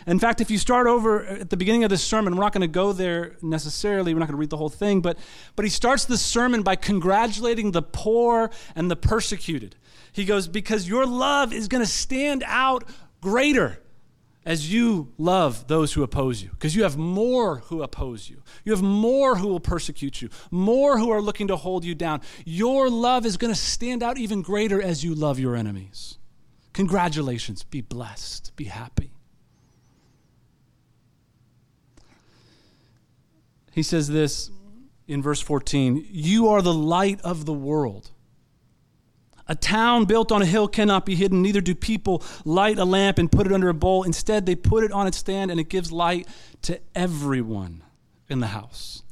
In 0.04 0.18
fact, 0.18 0.40
if 0.40 0.50
you 0.50 0.58
start 0.58 0.88
over 0.88 1.24
at 1.24 1.50
the 1.50 1.56
beginning 1.56 1.84
of 1.84 1.90
this 1.90 2.02
sermon, 2.02 2.34
we're 2.34 2.42
not 2.42 2.52
going 2.52 2.62
to 2.62 2.66
go 2.66 2.92
there 2.92 3.36
necessarily. 3.40 4.14
We're 4.14 4.18
not 4.18 4.26
going 4.26 4.34
to 4.34 4.40
read 4.40 4.50
the 4.50 4.56
whole 4.56 4.68
thing, 4.68 5.00
but, 5.00 5.16
but 5.54 5.64
he 5.64 5.70
starts 5.70 6.06
the 6.06 6.18
sermon 6.18 6.64
by 6.64 6.74
congratulating 6.74 7.70
the 7.70 7.82
poor 7.82 8.50
and 8.74 8.90
the 8.90 8.96
persecuted. 8.96 9.76
He 10.12 10.24
goes, 10.24 10.48
Because 10.48 10.88
your 10.88 11.06
love 11.06 11.52
is 11.52 11.68
going 11.68 11.84
to 11.84 11.90
stand 11.90 12.42
out 12.48 12.82
greater 13.20 13.78
as 14.48 14.72
you 14.72 15.12
love 15.18 15.66
those 15.66 15.92
who 15.92 16.02
oppose 16.02 16.42
you, 16.42 16.48
because 16.48 16.74
you 16.74 16.82
have 16.82 16.96
more 16.96 17.58
who 17.66 17.82
oppose 17.82 18.30
you. 18.30 18.42
You 18.64 18.72
have 18.72 18.80
more 18.80 19.36
who 19.36 19.46
will 19.46 19.60
persecute 19.60 20.22
you, 20.22 20.30
more 20.50 20.98
who 20.98 21.10
are 21.10 21.20
looking 21.20 21.48
to 21.48 21.56
hold 21.56 21.84
you 21.84 21.94
down. 21.94 22.22
Your 22.46 22.88
love 22.88 23.26
is 23.26 23.36
going 23.36 23.52
to 23.52 23.60
stand 23.60 24.02
out 24.02 24.16
even 24.16 24.40
greater 24.40 24.80
as 24.80 25.04
you 25.04 25.14
love 25.14 25.38
your 25.38 25.54
enemies. 25.54 26.16
Congratulations. 26.72 27.62
Be 27.62 27.82
blessed. 27.82 28.56
Be 28.56 28.64
happy. 28.64 29.12
He 33.72 33.82
says 33.82 34.08
this 34.08 34.50
in 35.06 35.22
verse 35.22 35.42
14 35.42 36.06
You 36.10 36.48
are 36.48 36.62
the 36.62 36.72
light 36.72 37.20
of 37.20 37.44
the 37.44 37.52
world. 37.52 38.12
A 39.48 39.54
town 39.54 40.04
built 40.04 40.30
on 40.30 40.42
a 40.42 40.46
hill 40.46 40.68
cannot 40.68 41.06
be 41.06 41.14
hidden, 41.14 41.40
neither 41.40 41.62
do 41.62 41.74
people 41.74 42.22
light 42.44 42.78
a 42.78 42.84
lamp 42.84 43.18
and 43.18 43.32
put 43.32 43.46
it 43.46 43.52
under 43.52 43.70
a 43.70 43.74
bowl. 43.74 44.02
Instead, 44.02 44.44
they 44.44 44.54
put 44.54 44.84
it 44.84 44.92
on 44.92 45.06
its 45.06 45.16
stand 45.16 45.50
and 45.50 45.58
it 45.58 45.70
gives 45.70 45.90
light 45.90 46.28
to 46.62 46.78
everyone 46.94 47.82
in 48.28 48.40
the 48.40 48.48
house. 48.48 49.02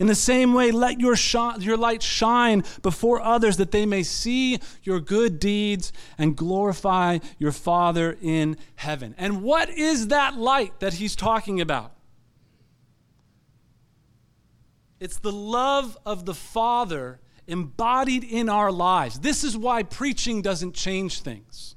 In 0.00 0.06
the 0.06 0.14
same 0.14 0.52
way, 0.52 0.70
let 0.70 1.00
your, 1.00 1.16
your 1.60 1.76
light 1.76 2.02
shine 2.02 2.64
before 2.82 3.20
others 3.20 3.56
that 3.56 3.70
they 3.70 3.86
may 3.86 4.02
see 4.02 4.58
your 4.82 5.00
good 5.00 5.38
deeds 5.38 5.92
and 6.18 6.36
glorify 6.36 7.18
your 7.38 7.52
Father 7.52 8.16
in 8.20 8.56
heaven. 8.76 9.14
And 9.16 9.42
what 9.42 9.70
is 9.70 10.08
that 10.08 10.36
light 10.36 10.80
that 10.80 10.94
he's 10.94 11.14
talking 11.14 11.60
about? 11.60 11.92
It's 14.98 15.18
the 15.18 15.32
love 15.32 15.96
of 16.06 16.24
the 16.24 16.34
Father 16.34 17.20
embodied 17.46 18.24
in 18.24 18.48
our 18.48 18.72
lives. 18.72 19.20
This 19.20 19.44
is 19.44 19.56
why 19.56 19.82
preaching 19.82 20.42
doesn't 20.42 20.74
change 20.74 21.20
things. 21.20 21.76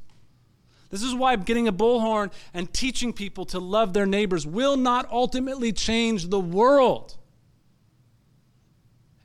This 0.89 1.03
is 1.03 1.13
why 1.13 1.35
getting 1.35 1.67
a 1.67 1.73
bullhorn 1.73 2.31
and 2.53 2.73
teaching 2.73 3.13
people 3.13 3.45
to 3.45 3.59
love 3.59 3.93
their 3.93 4.07
neighbors 4.07 4.47
will 4.47 4.75
not 4.75 5.09
ultimately 5.11 5.71
change 5.71 6.29
the 6.29 6.39
world. 6.39 7.15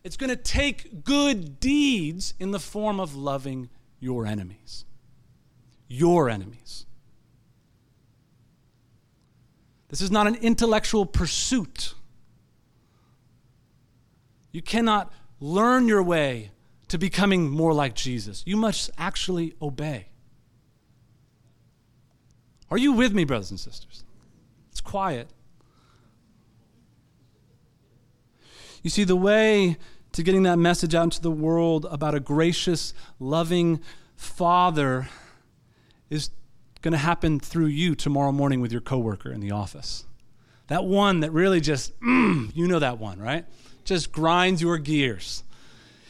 It's 0.03 0.19
going 0.19 0.29
to 0.29 0.37
take 0.37 1.05
good 1.05 1.59
deeds 1.61 2.35
in 2.39 2.51
the 2.51 2.61
form 2.61 3.01
of 3.01 3.17
loving 3.17 3.71
your 3.99 4.27
enemies. 4.27 4.85
Your 5.89 6.29
enemies. 6.29 6.85
This 9.89 10.03
is 10.03 10.11
not 10.11 10.27
an 10.27 10.35
intellectual 10.35 11.07
pursuit. 11.07 11.95
You 14.53 14.61
cannot 14.61 15.11
learn 15.41 15.89
your 15.89 16.03
way 16.03 16.51
to 16.89 16.99
becoming 16.99 17.51
more 17.51 17.73
like 17.73 17.95
Jesus. 17.95 18.43
You 18.47 18.57
must 18.57 18.91
actually 18.99 19.55
obey. 19.61 20.09
Are 22.71 22.79
you 22.79 22.93
with 22.93 23.13
me, 23.13 23.25
brothers 23.25 23.51
and 23.51 23.61
sisters? 23.61 24.05
It's 24.71 24.81
quiet. 24.81 25.29
You 28.83 28.91
see, 28.91 29.05
the 29.05 29.17
way 29.17 29.77
to 30.13 30.23
getting 30.23 30.45
that 30.45 30.59
message 30.59 30.95
out 30.95 31.05
into 31.05 31.21
the 31.21 31.31
world 31.31 31.87
about 31.91 32.15
a 32.15 32.21
gracious, 32.21 32.95
loving 33.19 33.81
Father 34.15 35.09
is 36.11 36.31
going 36.83 36.93
to 36.93 36.99
happen 36.99 37.41
through 37.41 37.67
you 37.67 37.95
tomorrow 37.95 38.31
morning 38.31 38.61
with 38.61 38.71
your 38.71 38.81
coworker 38.81 39.33
in 39.33 39.41
the 39.41 39.51
office. 39.51 40.05
That 40.69 40.85
one 40.85 41.21
that 41.21 41.33
really 41.33 41.61
just, 41.61 41.99
mm, 42.01 42.55
you 42.55 42.69
know 42.69 42.79
that 42.79 42.99
one, 42.99 43.19
right? 43.19 43.45
Just 43.85 44.13
grinds 44.13 44.61
your 44.63 44.79
gears. 44.79 45.43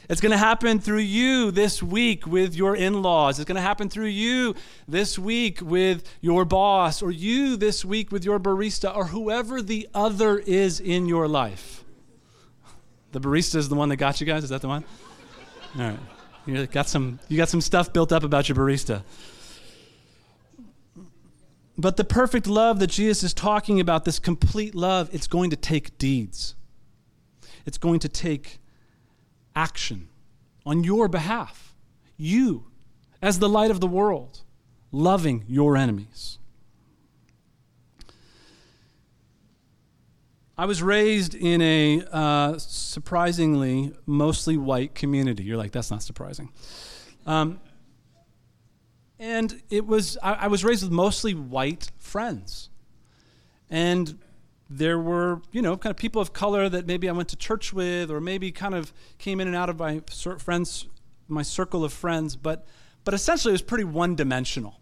It's 0.08 0.20
going 0.20 0.32
to 0.32 0.38
happen 0.38 0.80
through 0.80 0.98
you 0.98 1.50
this 1.50 1.82
week 1.82 2.26
with 2.26 2.54
your 2.54 2.76
in 2.76 3.00
laws. 3.00 3.38
It's 3.38 3.48
going 3.48 3.56
to 3.56 3.62
happen 3.62 3.88
through 3.88 4.06
you 4.06 4.54
this 4.86 5.18
week 5.18 5.60
with 5.62 6.04
your 6.20 6.44
boss, 6.44 7.00
or 7.00 7.10
you 7.10 7.56
this 7.56 7.84
week 7.84 8.12
with 8.12 8.24
your 8.24 8.38
barista, 8.38 8.94
or 8.94 9.06
whoever 9.06 9.62
the 9.62 9.88
other 9.94 10.38
is 10.38 10.78
in 10.78 11.06
your 11.06 11.26
life. 11.26 11.84
The 13.12 13.20
barista 13.20 13.56
is 13.56 13.68
the 13.70 13.76
one 13.76 13.88
that 13.88 13.96
got 13.96 14.20
you 14.20 14.26
guys? 14.26 14.44
Is 14.44 14.50
that 14.50 14.60
the 14.60 14.68
one? 14.68 14.84
All 15.78 15.82
right. 15.82 15.98
You 16.46 16.66
got 16.66 16.88
some, 16.88 17.18
you 17.28 17.38
got 17.38 17.48
some 17.48 17.62
stuff 17.62 17.92
built 17.92 18.12
up 18.12 18.24
about 18.24 18.48
your 18.48 18.56
barista. 18.56 19.02
but 21.78 21.96
the 21.96 22.04
perfect 22.04 22.46
love 22.46 22.78
that 22.80 22.88
Jesus 22.88 23.22
is 23.22 23.34
talking 23.34 23.80
about, 23.80 24.04
this 24.04 24.18
complete 24.18 24.74
love, 24.74 25.08
it's 25.12 25.26
going 25.26 25.50
to 25.50 25.56
take 25.56 25.96
deeds. 25.96 26.54
It's 27.66 27.78
going 27.78 28.00
to 28.00 28.08
take 28.08 28.58
action 29.54 30.08
on 30.66 30.84
your 30.84 31.08
behalf. 31.08 31.74
You, 32.16 32.66
as 33.20 33.38
the 33.38 33.48
light 33.48 33.70
of 33.70 33.80
the 33.80 33.86
world, 33.86 34.42
loving 34.92 35.44
your 35.48 35.76
enemies. 35.76 36.38
I 40.56 40.66
was 40.66 40.82
raised 40.82 41.34
in 41.34 41.60
a 41.60 42.04
uh, 42.12 42.58
surprisingly 42.58 43.92
mostly 44.06 44.56
white 44.56 44.94
community. 44.94 45.42
You're 45.42 45.56
like, 45.56 45.72
that's 45.72 45.90
not 45.90 46.02
surprising. 46.02 46.52
Um, 47.26 47.60
and 49.18 49.62
it 49.68 49.84
was, 49.84 50.16
I, 50.22 50.34
I, 50.34 50.46
was 50.46 50.62
raised 50.62 50.84
with 50.84 50.92
mostly 50.92 51.34
white 51.34 51.90
friends. 51.98 52.68
And 53.68 54.18
there 54.76 54.98
were, 54.98 55.40
you 55.52 55.62
know, 55.62 55.76
kind 55.76 55.90
of 55.90 55.96
people 55.96 56.20
of 56.20 56.32
color 56.32 56.68
that 56.68 56.86
maybe 56.86 57.08
I 57.08 57.12
went 57.12 57.28
to 57.28 57.36
church 57.36 57.72
with, 57.72 58.10
or 58.10 58.20
maybe 58.20 58.50
kind 58.50 58.74
of 58.74 58.92
came 59.18 59.40
in 59.40 59.46
and 59.46 59.56
out 59.56 59.70
of 59.70 59.78
my 59.78 60.00
friends, 60.38 60.86
my 61.28 61.42
circle 61.42 61.84
of 61.84 61.92
friends. 61.92 62.34
But, 62.34 62.66
but 63.04 63.14
essentially, 63.14 63.52
it 63.52 63.54
was 63.54 63.62
pretty 63.62 63.84
one 63.84 64.16
dimensional. 64.16 64.80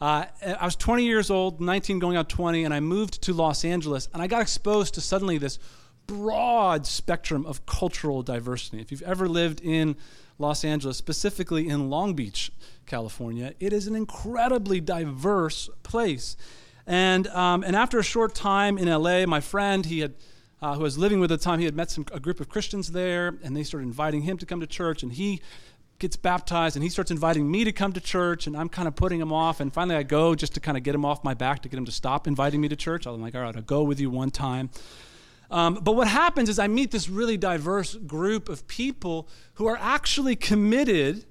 Uh, 0.00 0.24
I 0.58 0.64
was 0.64 0.76
20 0.76 1.04
years 1.04 1.30
old, 1.30 1.60
19 1.60 1.98
going 1.98 2.16
on 2.16 2.24
20, 2.24 2.64
and 2.64 2.74
I 2.74 2.80
moved 2.80 3.22
to 3.22 3.32
Los 3.32 3.64
Angeles, 3.64 4.08
and 4.12 4.22
I 4.22 4.26
got 4.26 4.40
exposed 4.40 4.94
to 4.94 5.00
suddenly 5.00 5.38
this 5.38 5.58
broad 6.06 6.86
spectrum 6.86 7.46
of 7.46 7.64
cultural 7.66 8.22
diversity. 8.22 8.80
If 8.80 8.90
you've 8.90 9.02
ever 9.02 9.28
lived 9.28 9.60
in 9.60 9.94
Los 10.38 10.64
Angeles, 10.64 10.96
specifically 10.96 11.68
in 11.68 11.88
Long 11.88 12.14
Beach, 12.14 12.50
California, 12.86 13.54
it 13.60 13.72
is 13.72 13.86
an 13.86 13.94
incredibly 13.94 14.80
diverse 14.80 15.70
place. 15.84 16.36
And, 16.86 17.26
um, 17.28 17.62
and 17.62 17.76
after 17.76 17.98
a 17.98 18.04
short 18.04 18.34
time 18.34 18.78
in 18.78 18.88
LA, 18.88 19.26
my 19.26 19.40
friend, 19.40 19.86
he 19.86 20.00
had, 20.00 20.14
uh, 20.60 20.74
who 20.74 20.82
was 20.82 20.98
living 20.98 21.20
with 21.20 21.30
at 21.30 21.40
the 21.40 21.44
time, 21.44 21.58
he 21.58 21.64
had 21.64 21.76
met 21.76 21.90
some, 21.90 22.06
a 22.12 22.20
group 22.20 22.40
of 22.40 22.48
Christians 22.48 22.92
there, 22.92 23.36
and 23.42 23.56
they 23.56 23.62
started 23.62 23.86
inviting 23.86 24.22
him 24.22 24.38
to 24.38 24.46
come 24.46 24.60
to 24.60 24.66
church, 24.66 25.02
and 25.02 25.12
he 25.12 25.40
gets 26.02 26.16
baptized 26.16 26.74
and 26.74 26.82
he 26.82 26.88
starts 26.88 27.12
inviting 27.12 27.48
me 27.48 27.62
to 27.62 27.70
come 27.70 27.92
to 27.92 28.00
church 28.00 28.48
and 28.48 28.56
I'm 28.56 28.68
kind 28.68 28.88
of 28.88 28.96
putting 28.96 29.20
him 29.20 29.32
off 29.32 29.60
and 29.60 29.72
finally 29.72 29.94
I 29.94 30.02
go 30.02 30.34
just 30.34 30.52
to 30.54 30.60
kind 30.60 30.76
of 30.76 30.82
get 30.82 30.96
him 30.96 31.04
off 31.04 31.22
my 31.22 31.32
back 31.32 31.62
to 31.62 31.68
get 31.68 31.78
him 31.78 31.84
to 31.84 31.92
stop 31.92 32.26
inviting 32.26 32.60
me 32.60 32.68
to 32.68 32.74
church. 32.74 33.06
I'm 33.06 33.22
like, 33.22 33.36
all 33.36 33.42
right, 33.42 33.54
I'll 33.54 33.62
go 33.62 33.84
with 33.84 34.00
you 34.00 34.10
one 34.10 34.32
time. 34.32 34.70
Um, 35.48 35.78
but 35.80 35.92
what 35.92 36.08
happens 36.08 36.48
is 36.48 36.58
I 36.58 36.66
meet 36.66 36.90
this 36.90 37.08
really 37.08 37.36
diverse 37.36 37.94
group 37.94 38.48
of 38.48 38.66
people 38.66 39.28
who 39.54 39.68
are 39.68 39.78
actually 39.80 40.34
committed 40.34 41.24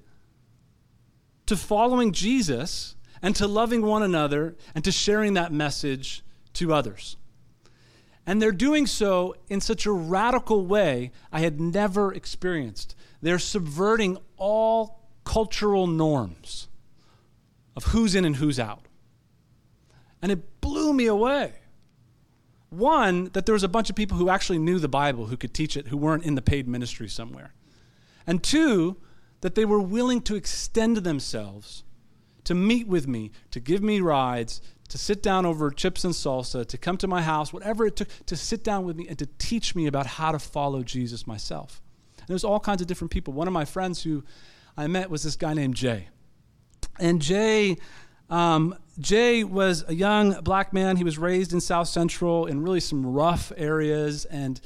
to 1.46 1.56
following 1.56 2.12
Jesus 2.12 2.94
and 3.22 3.36
to 3.36 3.46
loving 3.46 3.82
one 3.82 4.02
another 4.02 4.56
and 4.74 4.84
to 4.84 4.92
sharing 4.92 5.34
that 5.34 5.52
message 5.52 6.24
to 6.54 6.74
others. 6.74 7.16
And 8.26 8.40
they're 8.40 8.52
doing 8.52 8.86
so 8.86 9.34
in 9.48 9.60
such 9.60 9.86
a 9.86 9.92
radical 9.92 10.66
way 10.66 11.12
I 11.32 11.40
had 11.40 11.60
never 11.60 12.12
experienced. 12.12 12.94
They're 13.20 13.38
subverting 13.38 14.18
all 14.36 15.00
cultural 15.24 15.86
norms 15.86 16.68
of 17.76 17.84
who's 17.86 18.14
in 18.14 18.24
and 18.24 18.36
who's 18.36 18.60
out. 18.60 18.86
And 20.20 20.30
it 20.30 20.60
blew 20.60 20.92
me 20.92 21.06
away. 21.06 21.52
One, 22.70 23.26
that 23.32 23.44
there 23.44 23.52
was 23.52 23.64
a 23.64 23.68
bunch 23.68 23.90
of 23.90 23.96
people 23.96 24.16
who 24.16 24.28
actually 24.28 24.58
knew 24.58 24.78
the 24.78 24.88
Bible, 24.88 25.26
who 25.26 25.36
could 25.36 25.52
teach 25.52 25.76
it, 25.76 25.88
who 25.88 25.96
weren't 25.96 26.24
in 26.24 26.36
the 26.36 26.42
paid 26.42 26.66
ministry 26.68 27.08
somewhere. 27.08 27.52
And 28.26 28.42
two, 28.42 28.96
that 29.40 29.54
they 29.56 29.64
were 29.64 29.80
willing 29.80 30.22
to 30.22 30.36
extend 30.36 30.98
themselves 30.98 31.84
to 32.44 32.54
meet 32.54 32.86
with 32.86 33.06
me, 33.06 33.30
to 33.50 33.60
give 33.60 33.82
me 33.82 34.00
rides, 34.00 34.60
to 34.88 34.98
sit 34.98 35.22
down 35.22 35.46
over 35.46 35.70
chips 35.70 36.04
and 36.04 36.12
salsa, 36.12 36.66
to 36.66 36.76
come 36.76 36.96
to 36.98 37.06
my 37.06 37.22
house, 37.22 37.52
whatever 37.52 37.86
it 37.86 37.96
took, 37.96 38.08
to 38.26 38.36
sit 38.36 38.62
down 38.62 38.84
with 38.84 38.96
me 38.96 39.08
and 39.08 39.18
to 39.18 39.26
teach 39.38 39.74
me 39.74 39.86
about 39.86 40.06
how 40.06 40.32
to 40.32 40.38
follow 40.38 40.82
Jesus 40.82 41.26
myself. 41.26 41.80
And 42.18 42.28
there's 42.28 42.44
all 42.44 42.60
kinds 42.60 42.82
of 42.82 42.88
different 42.88 43.10
people. 43.10 43.32
One 43.32 43.46
of 43.46 43.54
my 43.54 43.64
friends 43.64 44.02
who 44.02 44.22
I 44.76 44.86
met 44.86 45.10
was 45.10 45.22
this 45.22 45.36
guy 45.36 45.54
named 45.54 45.74
Jay. 45.74 46.08
And 46.98 47.22
Jay, 47.22 47.78
um, 48.28 48.76
Jay 48.98 49.44
was 49.44 49.84
a 49.88 49.94
young 49.94 50.40
black 50.42 50.72
man. 50.72 50.96
He 50.96 51.04
was 51.04 51.18
raised 51.18 51.52
in 51.52 51.60
South 51.60 51.88
Central 51.88 52.46
in 52.46 52.62
really 52.62 52.80
some 52.80 53.06
rough 53.06 53.50
areas. 53.56 54.24
And, 54.26 54.60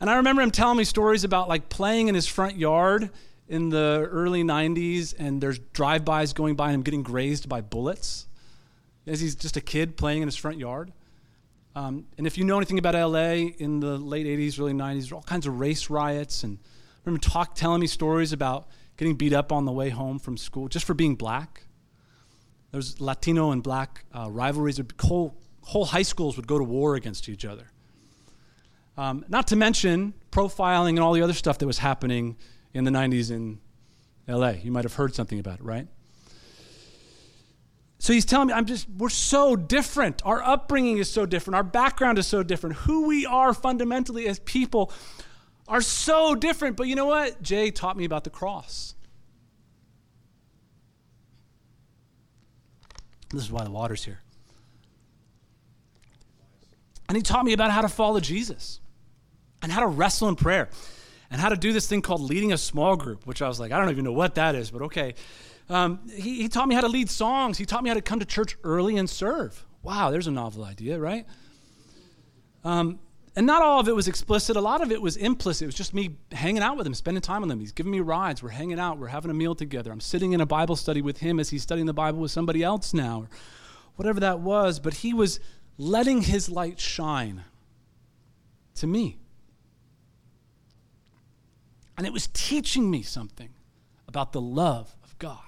and 0.00 0.10
I 0.10 0.16
remember 0.16 0.42
him 0.42 0.50
telling 0.50 0.78
me 0.78 0.84
stories 0.84 1.22
about 1.22 1.48
like 1.48 1.68
playing 1.68 2.08
in 2.08 2.14
his 2.14 2.26
front 2.26 2.56
yard 2.56 3.10
in 3.48 3.68
the 3.68 4.06
early 4.10 4.42
90s 4.42 5.14
and 5.18 5.40
there's 5.40 5.58
drive-bys 5.58 6.32
going 6.32 6.54
by 6.54 6.68
and 6.68 6.76
him 6.76 6.82
getting 6.82 7.02
grazed 7.02 7.48
by 7.48 7.60
bullets 7.60 8.26
as 9.06 9.20
he's 9.20 9.34
just 9.34 9.56
a 9.56 9.60
kid 9.60 9.96
playing 9.96 10.22
in 10.22 10.28
his 10.28 10.36
front 10.36 10.58
yard. 10.58 10.92
Um, 11.76 12.06
and 12.16 12.26
if 12.26 12.38
you 12.38 12.44
know 12.44 12.56
anything 12.56 12.78
about 12.78 12.94
LA 12.94 13.50
in 13.58 13.80
the 13.80 13.98
late 13.98 14.26
80s, 14.26 14.58
early 14.60 14.72
90s, 14.72 15.08
there 15.08 15.10
were 15.10 15.16
all 15.16 15.22
kinds 15.22 15.46
of 15.46 15.58
race 15.58 15.90
riots 15.90 16.42
and 16.42 16.58
remember 17.04 17.20
talk, 17.20 17.54
telling 17.54 17.80
me 17.80 17.86
stories 17.86 18.32
about 18.32 18.68
getting 18.96 19.16
beat 19.16 19.32
up 19.32 19.52
on 19.52 19.64
the 19.64 19.72
way 19.72 19.90
home 19.90 20.18
from 20.18 20.36
school 20.36 20.68
just 20.68 20.86
for 20.86 20.94
being 20.94 21.16
black. 21.16 21.66
There's 22.70 23.00
Latino 23.00 23.50
and 23.50 23.62
black 23.62 24.04
uh, 24.16 24.30
rivalries. 24.30 24.80
Whole, 25.00 25.36
whole 25.62 25.84
high 25.84 26.02
schools 26.02 26.36
would 26.36 26.46
go 26.46 26.58
to 26.58 26.64
war 26.64 26.94
against 26.94 27.28
each 27.28 27.44
other. 27.44 27.70
Um, 28.96 29.24
not 29.28 29.48
to 29.48 29.56
mention 29.56 30.14
profiling 30.30 30.90
and 30.90 31.00
all 31.00 31.12
the 31.12 31.22
other 31.22 31.32
stuff 31.32 31.58
that 31.58 31.66
was 31.66 31.78
happening 31.78 32.36
in 32.74 32.84
the 32.84 32.90
90s 32.90 33.30
in 33.30 33.60
LA. 34.28 34.50
You 34.50 34.72
might 34.72 34.84
have 34.84 34.94
heard 34.94 35.14
something 35.14 35.38
about 35.38 35.60
it, 35.60 35.64
right? 35.64 35.86
So 37.98 38.12
he's 38.12 38.26
telling 38.26 38.48
me, 38.48 38.52
I'm 38.52 38.66
just, 38.66 38.86
we're 38.90 39.08
so 39.08 39.56
different. 39.56 40.20
Our 40.26 40.42
upbringing 40.42 40.98
is 40.98 41.10
so 41.10 41.24
different. 41.24 41.54
Our 41.54 41.62
background 41.62 42.18
is 42.18 42.26
so 42.26 42.42
different. 42.42 42.76
Who 42.76 43.06
we 43.06 43.24
are 43.24 43.54
fundamentally 43.54 44.26
as 44.26 44.40
people 44.40 44.92
are 45.66 45.80
so 45.80 46.34
different. 46.34 46.76
But 46.76 46.88
you 46.88 46.96
know 46.96 47.06
what? 47.06 47.40
Jay 47.40 47.70
taught 47.70 47.96
me 47.96 48.04
about 48.04 48.24
the 48.24 48.30
cross. 48.30 48.94
This 53.30 53.44
is 53.44 53.50
why 53.50 53.64
the 53.64 53.70
water's 53.70 54.04
here. 54.04 54.20
And 57.08 57.16
he 57.16 57.22
taught 57.22 57.44
me 57.44 57.52
about 57.52 57.70
how 57.70 57.80
to 57.80 57.88
follow 57.88 58.20
Jesus 58.20 58.80
and 59.62 59.72
how 59.72 59.80
to 59.80 59.86
wrestle 59.86 60.28
in 60.28 60.36
prayer 60.36 60.68
and 61.30 61.40
how 61.40 61.48
to 61.48 61.56
do 61.56 61.72
this 61.72 61.86
thing 61.88 62.02
called 62.02 62.20
leading 62.20 62.52
a 62.52 62.58
small 62.58 62.96
group, 62.96 63.26
which 63.26 63.42
I 63.42 63.48
was 63.48 63.58
like, 63.58 63.72
I 63.72 63.78
don't 63.78 63.90
even 63.90 64.04
know 64.04 64.12
what 64.12 64.34
that 64.36 64.54
is, 64.54 64.70
but 64.70 64.82
okay. 64.82 65.14
Um, 65.68 66.00
he, 66.14 66.42
he 66.42 66.48
taught 66.48 66.68
me 66.68 66.74
how 66.74 66.82
to 66.82 66.88
lead 66.88 67.08
songs. 67.08 67.58
He 67.58 67.64
taught 67.64 67.82
me 67.82 67.88
how 67.88 67.94
to 67.94 68.02
come 68.02 68.20
to 68.20 68.26
church 68.26 68.56
early 68.64 68.96
and 68.96 69.08
serve. 69.08 69.64
Wow, 69.82 70.10
there's 70.10 70.26
a 70.26 70.30
novel 70.30 70.64
idea, 70.64 70.98
right? 70.98 71.26
Um, 72.64 72.98
and 73.36 73.46
not 73.46 73.62
all 73.62 73.80
of 73.80 73.88
it 73.88 73.94
was 73.94 74.06
explicit. 74.06 74.56
A 74.56 74.60
lot 74.60 74.80
of 74.80 74.92
it 74.92 75.02
was 75.02 75.16
implicit. 75.16 75.62
It 75.62 75.66
was 75.66 75.74
just 75.74 75.92
me 75.92 76.16
hanging 76.32 76.62
out 76.62 76.76
with 76.76 76.86
him, 76.86 76.94
spending 76.94 77.20
time 77.20 77.42
with 77.42 77.50
him. 77.50 77.58
He's 77.58 77.72
giving 77.72 77.90
me 77.90 78.00
rides. 78.00 78.42
We're 78.42 78.50
hanging 78.50 78.78
out. 78.78 78.98
We're 78.98 79.08
having 79.08 79.30
a 79.30 79.34
meal 79.34 79.54
together. 79.54 79.90
I'm 79.90 80.00
sitting 80.00 80.32
in 80.32 80.40
a 80.40 80.46
Bible 80.46 80.76
study 80.76 81.02
with 81.02 81.18
him 81.18 81.40
as 81.40 81.50
he's 81.50 81.62
studying 81.62 81.86
the 81.86 81.94
Bible 81.94 82.20
with 82.20 82.30
somebody 82.30 82.62
else 82.62 82.94
now, 82.94 83.22
or 83.22 83.28
whatever 83.96 84.20
that 84.20 84.40
was. 84.40 84.78
But 84.78 84.94
he 84.94 85.12
was 85.12 85.40
letting 85.78 86.22
his 86.22 86.48
light 86.48 86.78
shine 86.78 87.42
to 88.76 88.86
me. 88.86 89.18
And 91.96 92.06
it 92.06 92.12
was 92.12 92.28
teaching 92.32 92.90
me 92.90 93.02
something 93.02 93.50
about 94.08 94.32
the 94.32 94.40
love 94.40 94.94
of 95.04 95.16
God. 95.18 95.38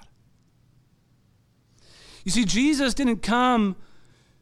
You 2.25 2.31
see, 2.33 2.45
Jesus 2.45 2.95
didn't 2.95 3.23
come 3.23 3.77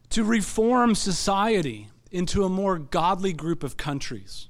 to 0.09 0.23
reform 0.23 0.95
society 0.95 1.89
into 2.11 2.43
a 2.43 2.49
more 2.49 2.79
godly 2.79 3.33
group 3.33 3.63
of 3.63 3.77
countries. 3.77 4.47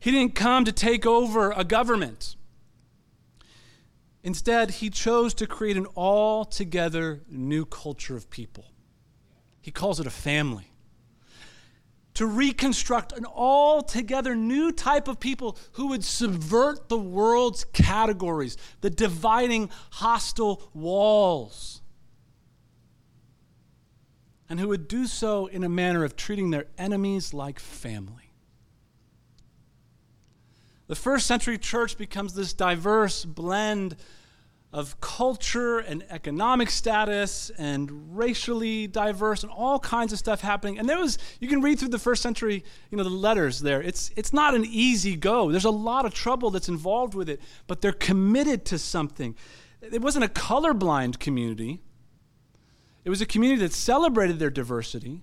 He 0.00 0.10
didn't 0.10 0.34
come 0.34 0.64
to 0.64 0.72
take 0.72 1.06
over 1.06 1.52
a 1.52 1.64
government. 1.64 2.34
Instead, 4.24 4.72
he 4.72 4.90
chose 4.90 5.32
to 5.34 5.46
create 5.46 5.76
an 5.76 5.86
altogether 5.96 7.22
new 7.28 7.64
culture 7.64 8.16
of 8.16 8.28
people. 8.28 8.66
He 9.60 9.70
calls 9.70 10.00
it 10.00 10.06
a 10.06 10.10
family. 10.10 10.71
To 12.14 12.26
reconstruct 12.26 13.12
an 13.12 13.24
altogether 13.24 14.34
new 14.36 14.70
type 14.70 15.08
of 15.08 15.18
people 15.18 15.56
who 15.72 15.88
would 15.88 16.04
subvert 16.04 16.88
the 16.88 16.98
world's 16.98 17.64
categories, 17.64 18.56
the 18.82 18.90
dividing 18.90 19.70
hostile 19.90 20.62
walls 20.74 21.82
and 24.52 24.60
who 24.60 24.68
would 24.68 24.86
do 24.86 25.06
so 25.06 25.46
in 25.46 25.64
a 25.64 25.68
manner 25.70 26.04
of 26.04 26.14
treating 26.14 26.50
their 26.50 26.66
enemies 26.76 27.32
like 27.32 27.58
family. 27.58 28.34
The 30.88 30.94
first 30.94 31.26
century 31.26 31.56
church 31.56 31.96
becomes 31.96 32.34
this 32.34 32.52
diverse 32.52 33.24
blend 33.24 33.96
of 34.72 34.98
culture 35.02 35.78
and 35.78 36.02
economic 36.08 36.70
status 36.70 37.50
and 37.58 38.16
racially 38.16 38.86
diverse 38.86 39.42
and 39.42 39.52
all 39.52 39.78
kinds 39.78 40.12
of 40.12 40.18
stuff 40.18 40.40
happening. 40.40 40.78
And 40.78 40.88
there 40.88 40.98
was 40.98 41.18
you 41.40 41.48
can 41.48 41.60
read 41.60 41.78
through 41.78 41.90
the 41.90 41.98
first 41.98 42.22
century, 42.22 42.64
you 42.90 42.96
know, 42.96 43.04
the 43.04 43.10
letters 43.10 43.60
there. 43.60 43.82
It's 43.82 44.10
it's 44.16 44.32
not 44.32 44.54
an 44.54 44.64
easy 44.64 45.14
go. 45.14 45.50
There's 45.50 45.66
a 45.66 45.70
lot 45.70 46.06
of 46.06 46.14
trouble 46.14 46.50
that's 46.50 46.68
involved 46.68 47.14
with 47.14 47.28
it, 47.28 47.40
but 47.66 47.82
they're 47.82 47.92
committed 47.92 48.64
to 48.66 48.78
something. 48.78 49.36
It 49.82 50.00
wasn't 50.00 50.24
a 50.24 50.28
colorblind 50.28 51.18
community. 51.18 51.82
It 53.04 53.10
was 53.10 53.20
a 53.20 53.26
community 53.26 53.60
that 53.62 53.72
celebrated 53.72 54.38
their 54.38 54.50
diversity, 54.50 55.22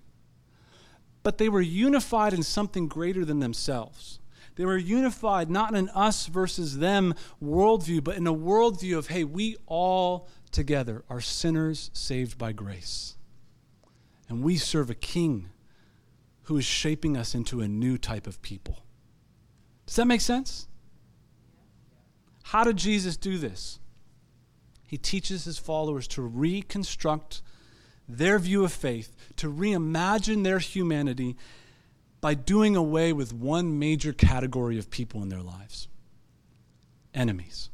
but 1.23 1.37
they 1.37 1.49
were 1.49 1.61
unified 1.61 2.33
in 2.33 2.43
something 2.43 2.87
greater 2.87 3.25
than 3.25 3.39
themselves. 3.39 4.19
They 4.59 4.65
were 4.65 4.77
unified 4.77 5.49
not 5.49 5.69
in 5.69 5.77
an 5.77 5.89
us 5.95 6.25
versus 6.25 6.79
them 6.79 7.15
worldview, 7.41 8.03
but 8.03 8.17
in 8.17 8.27
a 8.27 8.33
worldview 8.33 8.97
of, 8.97 9.07
hey, 9.07 9.23
we 9.23 9.55
all 9.67 10.27
together 10.51 11.05
are 11.09 11.21
sinners 11.21 11.89
saved 11.93 12.37
by 12.37 12.51
grace. 12.51 13.15
And 14.27 14.43
we 14.43 14.57
serve 14.57 14.89
a 14.89 14.95
king 14.95 15.47
who 16.41 16.57
is 16.57 16.65
shaping 16.65 17.15
us 17.15 17.33
into 17.33 17.61
a 17.61 17.69
new 17.69 17.97
type 17.97 18.27
of 18.27 18.41
people. 18.41 18.83
Does 19.85 19.95
that 19.95 20.07
make 20.07 20.19
sense? 20.19 20.67
How 22.43 22.65
did 22.65 22.75
Jesus 22.75 23.15
do 23.15 23.37
this? 23.37 23.79
He 24.85 24.97
teaches 24.97 25.45
his 25.45 25.57
followers 25.57 26.05
to 26.09 26.21
reconstruct 26.21 27.41
their 28.09 28.37
view 28.37 28.65
of 28.65 28.73
faith, 28.73 29.15
to 29.37 29.49
reimagine 29.49 30.43
their 30.43 30.59
humanity 30.59 31.37
by 32.21 32.33
doing 32.33 32.75
away 32.75 33.13
with 33.13 33.33
one 33.33 33.79
major 33.79 34.13
category 34.13 34.77
of 34.77 34.89
people 34.89 35.21
in 35.21 35.29
their 35.29 35.41
lives 35.41 35.87
enemies. 37.13 37.69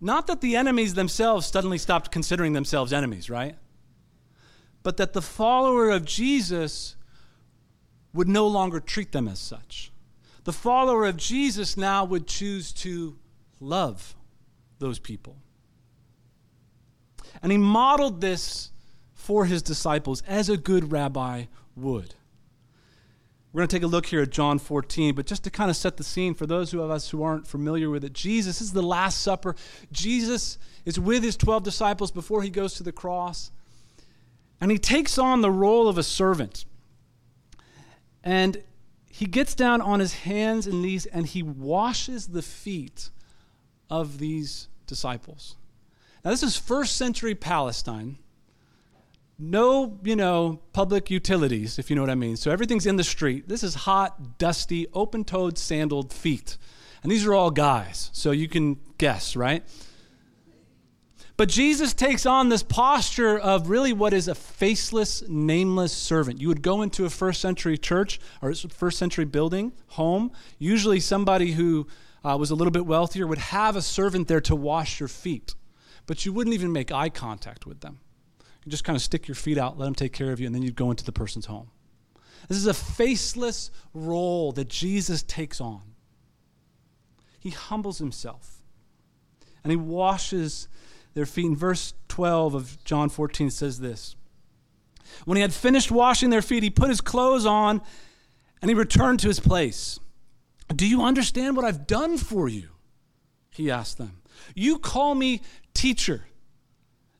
Not 0.00 0.28
that 0.28 0.40
the 0.40 0.54
enemies 0.54 0.94
themselves 0.94 1.46
suddenly 1.46 1.78
stopped 1.78 2.12
considering 2.12 2.52
themselves 2.52 2.92
enemies, 2.92 3.28
right? 3.28 3.56
But 4.84 4.96
that 4.98 5.12
the 5.12 5.22
follower 5.22 5.90
of 5.90 6.04
Jesus 6.04 6.94
would 8.12 8.28
no 8.28 8.46
longer 8.46 8.78
treat 8.78 9.10
them 9.10 9.26
as 9.26 9.40
such. 9.40 9.90
The 10.44 10.52
follower 10.52 11.04
of 11.06 11.16
Jesus 11.16 11.76
now 11.76 12.04
would 12.04 12.26
choose 12.26 12.72
to 12.74 13.18
love 13.60 14.14
those 14.78 14.98
people. 14.98 15.36
And 17.42 17.52
he 17.52 17.58
modeled 17.58 18.20
this 18.20 18.70
for 19.14 19.44
his 19.44 19.62
disciples 19.62 20.22
as 20.26 20.48
a 20.48 20.56
good 20.56 20.92
rabbi 20.92 21.44
would. 21.76 22.14
We're 23.52 23.60
going 23.60 23.68
to 23.68 23.76
take 23.76 23.82
a 23.82 23.88
look 23.88 24.06
here 24.06 24.20
at 24.20 24.30
John 24.30 24.58
14, 24.58 25.14
but 25.14 25.26
just 25.26 25.44
to 25.44 25.50
kind 25.50 25.70
of 25.70 25.76
set 25.76 25.96
the 25.96 26.04
scene 26.04 26.34
for 26.34 26.46
those 26.46 26.74
of 26.74 26.90
us 26.90 27.10
who 27.10 27.22
aren't 27.22 27.46
familiar 27.46 27.88
with 27.88 28.04
it, 28.04 28.12
Jesus 28.12 28.60
is 28.60 28.72
the 28.72 28.82
Last 28.82 29.22
Supper. 29.22 29.56
Jesus 29.90 30.58
is 30.84 31.00
with 31.00 31.22
his 31.22 31.36
12 31.36 31.62
disciples 31.62 32.10
before 32.10 32.42
he 32.42 32.50
goes 32.50 32.74
to 32.74 32.82
the 32.82 32.92
cross, 32.92 33.50
and 34.60 34.70
he 34.70 34.78
takes 34.78 35.16
on 35.18 35.40
the 35.40 35.50
role 35.50 35.88
of 35.88 35.96
a 35.96 36.02
servant. 36.02 36.66
And 38.22 38.62
he 39.10 39.26
gets 39.26 39.54
down 39.54 39.80
on 39.80 40.00
his 40.00 40.12
hands 40.12 40.66
and 40.66 40.82
knees 40.82 41.06
and 41.06 41.26
he 41.26 41.42
washes 41.42 42.28
the 42.28 42.42
feet 42.42 43.10
of 43.90 44.18
these 44.18 44.68
disciples. 44.86 45.56
Now, 46.24 46.30
this 46.30 46.42
is 46.42 46.56
first 46.56 46.96
century 46.96 47.34
Palestine. 47.34 48.18
No, 49.38 49.98
you 50.02 50.16
know, 50.16 50.60
public 50.72 51.10
utilities, 51.10 51.78
if 51.78 51.90
you 51.90 51.96
know 51.96 52.02
what 52.02 52.10
I 52.10 52.16
mean. 52.16 52.36
So 52.36 52.50
everything's 52.50 52.86
in 52.86 52.96
the 52.96 53.04
street. 53.04 53.48
This 53.48 53.62
is 53.62 53.74
hot, 53.74 54.38
dusty, 54.38 54.88
open 54.92 55.24
toed, 55.24 55.56
sandaled 55.58 56.12
feet. 56.12 56.58
And 57.02 57.12
these 57.12 57.24
are 57.24 57.34
all 57.34 57.52
guys, 57.52 58.10
so 58.12 58.32
you 58.32 58.48
can 58.48 58.78
guess, 58.98 59.36
right? 59.36 59.62
But 61.38 61.48
Jesus 61.48 61.94
takes 61.94 62.26
on 62.26 62.48
this 62.48 62.64
posture 62.64 63.38
of 63.38 63.70
really 63.70 63.92
what 63.92 64.12
is 64.12 64.26
a 64.26 64.34
faceless, 64.34 65.22
nameless 65.28 65.92
servant. 65.92 66.40
You 66.40 66.48
would 66.48 66.62
go 66.62 66.82
into 66.82 67.04
a 67.04 67.10
first 67.10 67.40
century 67.40 67.78
church 67.78 68.18
or 68.42 68.52
first 68.54 68.98
century 68.98 69.24
building, 69.24 69.70
home. 69.90 70.32
Usually, 70.58 70.98
somebody 70.98 71.52
who 71.52 71.86
uh, 72.24 72.36
was 72.36 72.50
a 72.50 72.56
little 72.56 72.72
bit 72.72 72.86
wealthier 72.86 73.24
would 73.24 73.38
have 73.38 73.76
a 73.76 73.82
servant 73.82 74.26
there 74.26 74.40
to 74.40 74.56
wash 74.56 74.98
your 74.98 75.08
feet, 75.08 75.54
but 76.08 76.24
you 76.24 76.32
wouldn't 76.32 76.54
even 76.54 76.72
make 76.72 76.90
eye 76.90 77.10
contact 77.10 77.66
with 77.66 77.80
them. 77.80 78.00
You 78.64 78.70
just 78.70 78.82
kind 78.82 78.96
of 78.96 79.02
stick 79.02 79.28
your 79.28 79.34
feet 79.34 79.58
out, 79.58 79.78
let 79.78 79.84
them 79.84 79.94
take 79.94 80.14
care 80.14 80.32
of 80.32 80.40
you, 80.40 80.46
and 80.46 80.54
then 80.54 80.62
you'd 80.62 80.74
go 80.74 80.90
into 80.90 81.04
the 81.04 81.12
person's 81.12 81.46
home. 81.46 81.70
This 82.48 82.56
is 82.56 82.66
a 82.66 82.74
faceless 82.74 83.70
role 83.92 84.50
that 84.52 84.68
Jesus 84.68 85.22
takes 85.22 85.60
on. 85.60 85.82
He 87.38 87.50
humbles 87.50 87.98
himself 87.98 88.62
and 89.62 89.70
he 89.70 89.76
washes 89.76 90.66
their 91.12 91.26
feet. 91.26 91.44
In 91.44 91.56
verse 91.56 91.92
12 92.08 92.54
of 92.54 92.84
John 92.84 93.10
14 93.10 93.50
says 93.50 93.78
this 93.78 94.16
When 95.26 95.36
he 95.36 95.42
had 95.42 95.52
finished 95.52 95.90
washing 95.90 96.30
their 96.30 96.42
feet, 96.42 96.62
he 96.62 96.70
put 96.70 96.88
his 96.88 97.02
clothes 97.02 97.44
on 97.44 97.82
and 98.62 98.70
he 98.70 98.74
returned 98.74 99.20
to 99.20 99.28
his 99.28 99.40
place. 99.40 100.00
Do 100.74 100.86
you 100.86 101.02
understand 101.02 101.54
what 101.54 101.66
I've 101.66 101.86
done 101.86 102.16
for 102.16 102.48
you? 102.48 102.70
He 103.50 103.70
asked 103.70 103.98
them. 103.98 104.22
You 104.54 104.78
call 104.78 105.14
me 105.14 105.42
teacher 105.78 106.24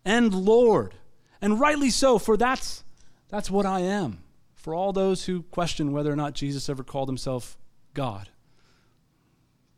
and 0.05 0.35
Lord, 0.35 0.95
and 1.41 1.61
rightly 1.61 1.91
so, 1.91 2.19
for 2.19 2.37
that's, 2.37 2.83
that's 3.29 3.51
what 3.51 3.65
I 3.65 3.81
am. 3.81 4.19
For 4.55 4.75
all 4.75 4.93
those 4.93 5.27
who 5.27 5.43
question 5.45 5.93
whether 5.93 6.13
or 6.13 6.17
not 6.17 6.35
Jesus 6.35 6.69
ever 6.69 6.83
called 6.83 7.09
himself 7.09 7.57
God, 7.95 8.29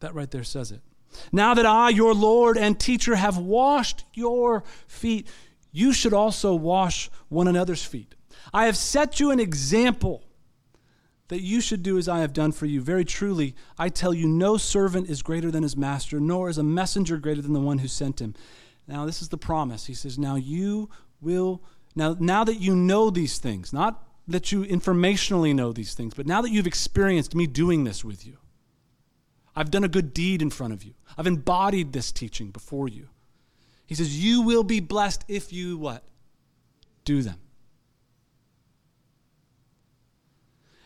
that 0.01 0.15
right 0.15 0.31
there 0.31 0.45
says 0.45 0.73
it. 0.73 0.81
Now 1.31 1.53
that 1.53 1.67
I, 1.67 1.91
your 1.91 2.15
Lord 2.15 2.57
and 2.57 2.81
teacher, 2.81 3.17
have 3.17 3.37
washed 3.37 4.05
your 4.15 4.65
feet, 4.87 5.29
you 5.73 5.93
should 5.93 6.15
also 6.15 6.55
wash 6.55 7.11
one 7.29 7.49
another's 7.49 7.85
feet. 7.85 8.15
I 8.55 8.65
have 8.65 8.79
set 8.79 9.21
you 9.21 9.31
an 9.31 9.41
example 9.41 10.23
that 11.29 11.43
you 11.43 11.61
should 11.61 11.83
do 11.83 11.99
as 11.99 12.09
I 12.09 12.21
have 12.21 12.33
done 12.33 12.51
for 12.51 12.67
you. 12.67 12.81
Very 12.81 13.05
truly, 13.05 13.55
I 13.79 13.89
tell 13.89 14.15
you, 14.15 14.27
no 14.27 14.57
servant 14.57 15.09
is 15.11 15.23
greater 15.23 15.51
than 15.51 15.63
his 15.63 15.77
master, 15.77 16.19
nor 16.19 16.49
is 16.49 16.59
a 16.59 16.63
messenger 16.63 17.19
greater 17.19 17.43
than 17.43 17.53
the 17.53 17.61
one 17.61 17.79
who 17.79 17.89
sent 17.89 18.21
him. 18.21 18.35
Now, 18.91 19.07
this 19.07 19.23
is 19.23 19.29
the 19.29 19.39
promise. 19.39 19.87
He 19.87 19.95
says, 19.95 20.19
Now 20.19 20.35
you 20.35 20.91
will, 21.21 21.63
now, 21.95 22.17
now 22.19 22.43
that 22.43 22.57
you 22.57 22.75
know 22.75 23.09
these 23.09 23.39
things, 23.39 23.73
not 23.73 24.03
that 24.27 24.51
you 24.51 24.65
informationally 24.65 25.55
know 25.55 25.73
these 25.73 25.95
things, 25.95 26.13
but 26.13 26.27
now 26.27 26.43
that 26.43 26.51
you've 26.51 26.67
experienced 26.67 27.35
me 27.35 27.47
doing 27.47 27.85
this 27.85 28.05
with 28.05 28.27
you, 28.27 28.39
I've 29.55 29.71
done 29.71 29.85
a 29.85 29.89
good 29.89 30.13
deed 30.13 30.43
in 30.43 30.51
front 30.51 30.73
of 30.73 30.83
you. 30.83 30.95
I've 31.17 31.29
embodied 31.29 31.93
this 31.93 32.11
teaching 32.11 32.51
before 32.51 32.89
you. 32.89 33.09
He 33.87 33.95
says, 33.95 34.23
You 34.23 34.43
will 34.43 34.65
be 34.65 34.81
blessed 34.81 35.25
if 35.29 35.53
you 35.53 35.79
what? 35.79 36.03
Do 37.05 37.23
them. 37.23 37.39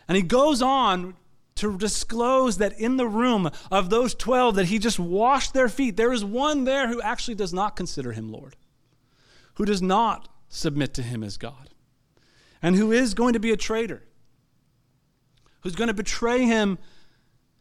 And 0.06 0.16
he 0.16 0.22
goes 0.22 0.60
on 0.60 1.14
to 1.56 1.78
disclose 1.78 2.58
that 2.58 2.78
in 2.78 2.96
the 2.96 3.06
room 3.06 3.50
of 3.70 3.90
those 3.90 4.14
12 4.14 4.56
that 4.56 4.66
he 4.66 4.78
just 4.78 4.98
washed 4.98 5.54
their 5.54 5.68
feet, 5.68 5.96
there 5.96 6.12
is 6.12 6.24
one 6.24 6.64
there 6.64 6.88
who 6.88 7.00
actually 7.00 7.36
does 7.36 7.52
not 7.52 7.76
consider 7.76 8.12
him 8.12 8.32
Lord, 8.32 8.56
who 9.54 9.64
does 9.64 9.80
not 9.80 10.28
submit 10.48 10.94
to 10.94 11.02
him 11.02 11.22
as 11.22 11.36
God, 11.36 11.70
and 12.60 12.74
who 12.76 12.90
is 12.90 13.14
going 13.14 13.34
to 13.34 13.40
be 13.40 13.52
a 13.52 13.56
traitor, 13.56 14.02
who's 15.60 15.76
going 15.76 15.88
to 15.88 15.94
betray 15.94 16.44
him 16.44 16.78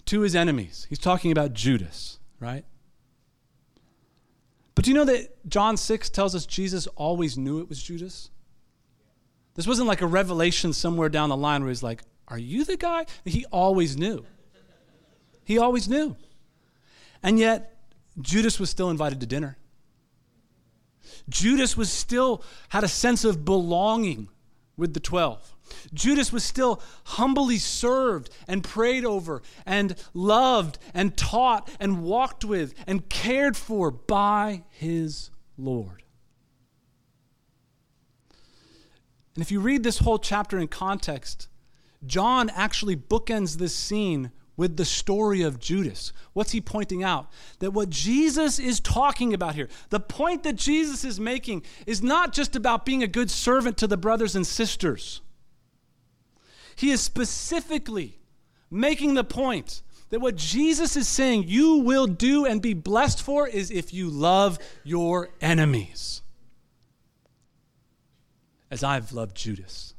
to 0.06 0.22
his 0.22 0.36
enemies. 0.36 0.88
He's 0.90 1.00
talking 1.00 1.32
about 1.32 1.54
Judas, 1.54 2.20
right? 2.40 2.66
But 4.76 4.86
do 4.86 4.92
you 4.92 4.96
know 4.96 5.06
that 5.06 5.48
John 5.48 5.78
6 5.78 6.10
tells 6.10 6.34
us 6.34 6.46
Jesus 6.46 6.88
always 6.88 7.38
knew 7.38 7.60
it 7.60 7.70
was 7.70 7.82
Judas? 7.82 8.32
This 9.56 9.68
wasn't 9.68 9.88
like 9.88 10.02
a 10.02 10.08
revelation 10.08 10.74
somewhere 10.74 11.10
down 11.10 11.30
the 11.30 11.38
line 11.38 11.62
where 11.62 11.70
he's 11.70 11.84
like, 11.84 12.02
Are 12.28 12.40
you 12.40 12.66
the 12.66 12.78
guy? 12.78 13.06
He 13.26 13.46
always 13.46 13.98
knew. 13.98 14.26
He 15.44 15.58
always 15.58 15.90
knew. 15.90 16.16
And 17.22 17.38
yet, 17.38 17.78
Judas 18.22 18.60
was 18.60 18.70
still 18.70 18.90
invited 18.90 19.20
to 19.22 19.26
dinner. 19.26 19.58
Judas 21.30 21.78
was 21.78 21.92
still 21.92 22.44
had 22.70 22.84
a 22.84 22.88
sense 22.88 23.24
of 23.24 23.46
belonging 23.46 24.30
with 24.76 24.94
the 24.94 25.00
12. 25.00 25.56
Judas 25.94 26.32
was 26.32 26.44
still 26.44 26.82
humbly 27.06 27.58
served 27.58 28.30
and 28.48 28.64
prayed 28.64 29.06
over 29.06 29.42
and 29.66 29.96
loved 30.14 30.78
and 30.94 31.16
taught 31.16 31.70
and 31.80 32.04
walked 32.04 32.44
with 32.44 32.74
and 32.86 33.10
cared 33.10 33.56
for 33.56 33.92
by 33.92 34.64
his 34.70 35.30
Lord. 35.58 36.04
And 39.36 39.42
if 39.42 39.52
you 39.52 39.62
read 39.62 39.84
this 39.84 40.00
whole 40.00 40.20
chapter 40.20 40.60
in 40.60 40.68
context, 40.68 41.48
John 42.06 42.50
actually 42.50 42.96
bookends 42.96 43.58
this 43.58 43.76
scene 43.76 44.32
with 44.56 44.78
the 44.78 44.86
story 44.86 45.42
of 45.42 45.60
Judas. 45.60 46.14
What's 46.34 46.52
he 46.52 46.62
pointing 46.62 47.04
out? 47.04 47.32
That 47.60 47.72
what 47.72 47.90
Jesus 47.90 48.60
is 48.60 48.80
talking 48.80 49.34
about 49.34 49.56
here, 49.56 49.68
the 49.90 50.00
point 50.00 50.44
that 50.44 50.56
Jesus 50.56 51.04
is 51.04 51.20
making, 51.20 51.64
is 51.88 52.04
not 52.04 52.34
just 52.34 52.56
about 52.56 52.86
being 52.86 53.02
a 53.02 53.08
good 53.08 53.32
servant 53.32 53.78
to 53.78 53.88
the 53.88 53.98
brothers 53.98 54.36
and 54.36 54.46
sisters. 54.46 55.22
He 56.76 56.92
is 56.92 57.02
specifically 57.02 58.20
making 58.70 59.14
the 59.14 59.24
point 59.24 59.82
that 60.10 60.20
what 60.20 60.36
Jesus 60.36 60.96
is 60.96 61.08
saying 61.08 61.46
you 61.48 61.78
will 61.78 62.06
do 62.06 62.46
and 62.46 62.62
be 62.62 62.76
blessed 62.76 63.22
for 63.22 63.48
is 63.48 63.72
if 63.72 63.94
you 63.94 64.10
love 64.10 64.60
your 64.84 65.30
enemies, 65.42 66.22
as 68.70 68.84
I've 68.84 69.12
loved 69.12 69.36
Judas. 69.36 69.93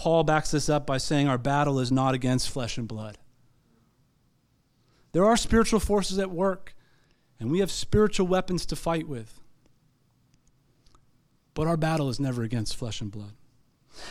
Paul 0.00 0.24
backs 0.24 0.52
this 0.52 0.70
up 0.70 0.86
by 0.86 0.96
saying 0.96 1.28
our 1.28 1.36
battle 1.36 1.78
is 1.78 1.92
not 1.92 2.14
against 2.14 2.48
flesh 2.48 2.78
and 2.78 2.88
blood. 2.88 3.18
There 5.12 5.26
are 5.26 5.36
spiritual 5.36 5.78
forces 5.78 6.18
at 6.18 6.30
work, 6.30 6.74
and 7.38 7.50
we 7.50 7.58
have 7.58 7.70
spiritual 7.70 8.26
weapons 8.26 8.64
to 8.64 8.76
fight 8.76 9.06
with. 9.06 9.38
But 11.52 11.66
our 11.66 11.76
battle 11.76 12.08
is 12.08 12.18
never 12.18 12.42
against 12.42 12.76
flesh 12.76 13.02
and 13.02 13.10
blood. 13.10 13.32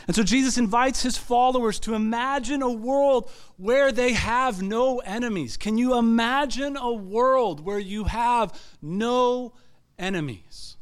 And 0.06 0.16
so 0.16 0.22
Jesus 0.22 0.60
invites 0.60 1.02
his 1.02 1.18
followers 1.18 1.80
to 1.80 1.96
imagine 1.96 2.62
a 2.62 2.72
world 2.72 3.32
where 3.58 3.92
they 3.92 4.14
have 4.14 4.62
no 4.62 5.00
enemies. 5.00 5.58
Can 5.58 5.80
you 5.80 5.98
imagine 5.98 6.78
a 6.78 6.94
world 6.94 7.66
where 7.66 7.80
you 7.80 8.04
have 8.04 8.54
no 8.80 9.54
enemies? 9.98 10.78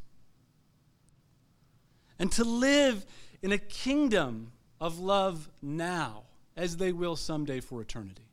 And 2.19 2.29
to 2.33 2.43
live 2.43 3.05
in 3.41 3.53
a 3.53 3.57
kingdom 3.57 4.51
of 4.79 4.99
love 4.99 5.49
now, 5.61 6.23
as 6.55 6.77
they 6.77 6.91
will 6.91 7.15
someday 7.15 7.59
for 7.59 7.81
eternity 7.81 8.27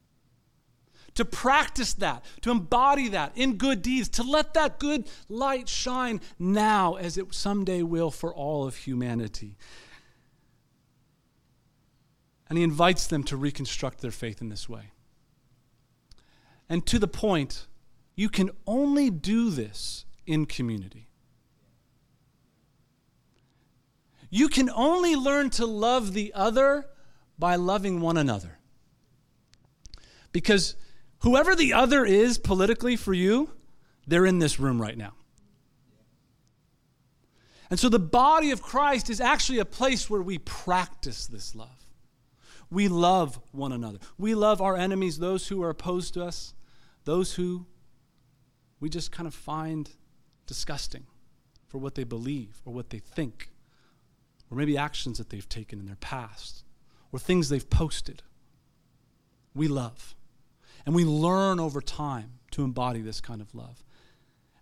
to 1.14 1.24
practice 1.24 1.94
that, 1.94 2.24
to 2.42 2.50
embody 2.50 3.08
that 3.08 3.32
in 3.36 3.56
good 3.56 3.82
deeds, 3.82 4.08
to 4.08 4.22
let 4.22 4.54
that 4.54 4.78
good 4.78 5.08
light 5.28 5.68
shine 5.68 6.20
now 6.38 6.94
as 6.94 7.16
it 7.16 7.32
someday 7.34 7.82
will 7.82 8.10
for 8.10 8.34
all 8.34 8.66
of 8.66 8.76
humanity. 8.76 9.56
And 12.48 12.58
he 12.58 12.64
invites 12.64 13.06
them 13.06 13.24
to 13.24 13.36
reconstruct 13.36 14.00
their 14.00 14.10
faith 14.10 14.40
in 14.40 14.48
this 14.48 14.68
way. 14.68 14.90
And 16.68 16.84
to 16.86 16.98
the 16.98 17.08
point, 17.08 17.66
you 18.16 18.28
can 18.28 18.50
only 18.66 19.10
do 19.10 19.50
this 19.50 20.04
in 20.26 20.46
community. 20.46 21.08
You 24.34 24.48
can 24.48 24.68
only 24.70 25.16
learn 25.16 25.50
to 25.50 25.66
love 25.66 26.12
the 26.12 26.32
other 26.34 26.86
by 27.38 27.56
loving 27.56 28.00
one 28.00 28.16
another. 28.16 28.58
Because 30.32 30.74
Whoever 31.24 31.54
the 31.54 31.72
other 31.72 32.04
is 32.04 32.36
politically 32.36 32.96
for 32.96 33.14
you, 33.14 33.50
they're 34.06 34.26
in 34.26 34.40
this 34.40 34.60
room 34.60 34.80
right 34.80 34.96
now. 34.96 35.14
And 37.70 37.80
so 37.80 37.88
the 37.88 37.98
body 37.98 38.50
of 38.50 38.60
Christ 38.60 39.08
is 39.08 39.22
actually 39.22 39.58
a 39.58 39.64
place 39.64 40.10
where 40.10 40.20
we 40.20 40.36
practice 40.36 41.26
this 41.26 41.54
love. 41.54 41.86
We 42.70 42.88
love 42.88 43.40
one 43.52 43.72
another. 43.72 44.00
We 44.18 44.34
love 44.34 44.60
our 44.60 44.76
enemies, 44.76 45.18
those 45.18 45.48
who 45.48 45.62
are 45.62 45.70
opposed 45.70 46.12
to 46.12 46.22
us, 46.22 46.52
those 47.04 47.36
who 47.36 47.64
we 48.78 48.90
just 48.90 49.10
kind 49.10 49.26
of 49.26 49.34
find 49.34 49.88
disgusting 50.44 51.06
for 51.68 51.78
what 51.78 51.94
they 51.94 52.04
believe 52.04 52.60
or 52.66 52.74
what 52.74 52.90
they 52.90 52.98
think, 52.98 53.48
or 54.54 54.56
maybe 54.56 54.78
actions 54.78 55.18
that 55.18 55.30
they've 55.30 55.48
taken 55.48 55.80
in 55.80 55.86
their 55.86 55.96
past, 55.96 56.62
or 57.10 57.18
things 57.18 57.48
they've 57.48 57.68
posted. 57.68 58.22
We 59.52 59.66
love. 59.66 60.14
And 60.86 60.94
we 60.94 61.04
learn 61.04 61.58
over 61.58 61.80
time 61.80 62.38
to 62.52 62.62
embody 62.62 63.00
this 63.00 63.20
kind 63.20 63.40
of 63.40 63.52
love. 63.52 63.82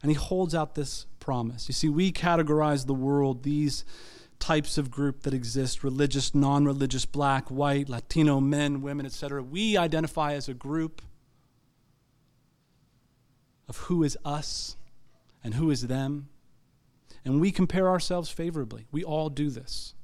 And 0.00 0.10
he 0.10 0.14
holds 0.14 0.54
out 0.54 0.74
this 0.74 1.04
promise. 1.20 1.68
You 1.68 1.74
see, 1.74 1.90
we 1.90 2.10
categorize 2.10 2.86
the 2.86 2.94
world, 2.94 3.42
these 3.42 3.84
types 4.38 4.78
of 4.78 4.90
group 4.90 5.24
that 5.24 5.34
exist 5.34 5.84
religious, 5.84 6.34
non 6.34 6.64
religious, 6.64 7.04
black, 7.04 7.50
white, 7.50 7.90
Latino, 7.90 8.40
men, 8.40 8.80
women, 8.80 9.04
etc. 9.04 9.42
We 9.42 9.76
identify 9.76 10.32
as 10.32 10.48
a 10.48 10.54
group 10.54 11.02
of 13.68 13.76
who 13.76 14.02
is 14.02 14.16
us 14.24 14.76
and 15.44 15.54
who 15.54 15.70
is 15.70 15.86
them. 15.86 16.30
And 17.24 17.40
we 17.40 17.52
compare 17.52 17.88
ourselves 17.88 18.30
favorably. 18.30 18.86
We 18.90 19.04
all 19.04 19.30
do 19.30 19.50
this. 19.50 19.94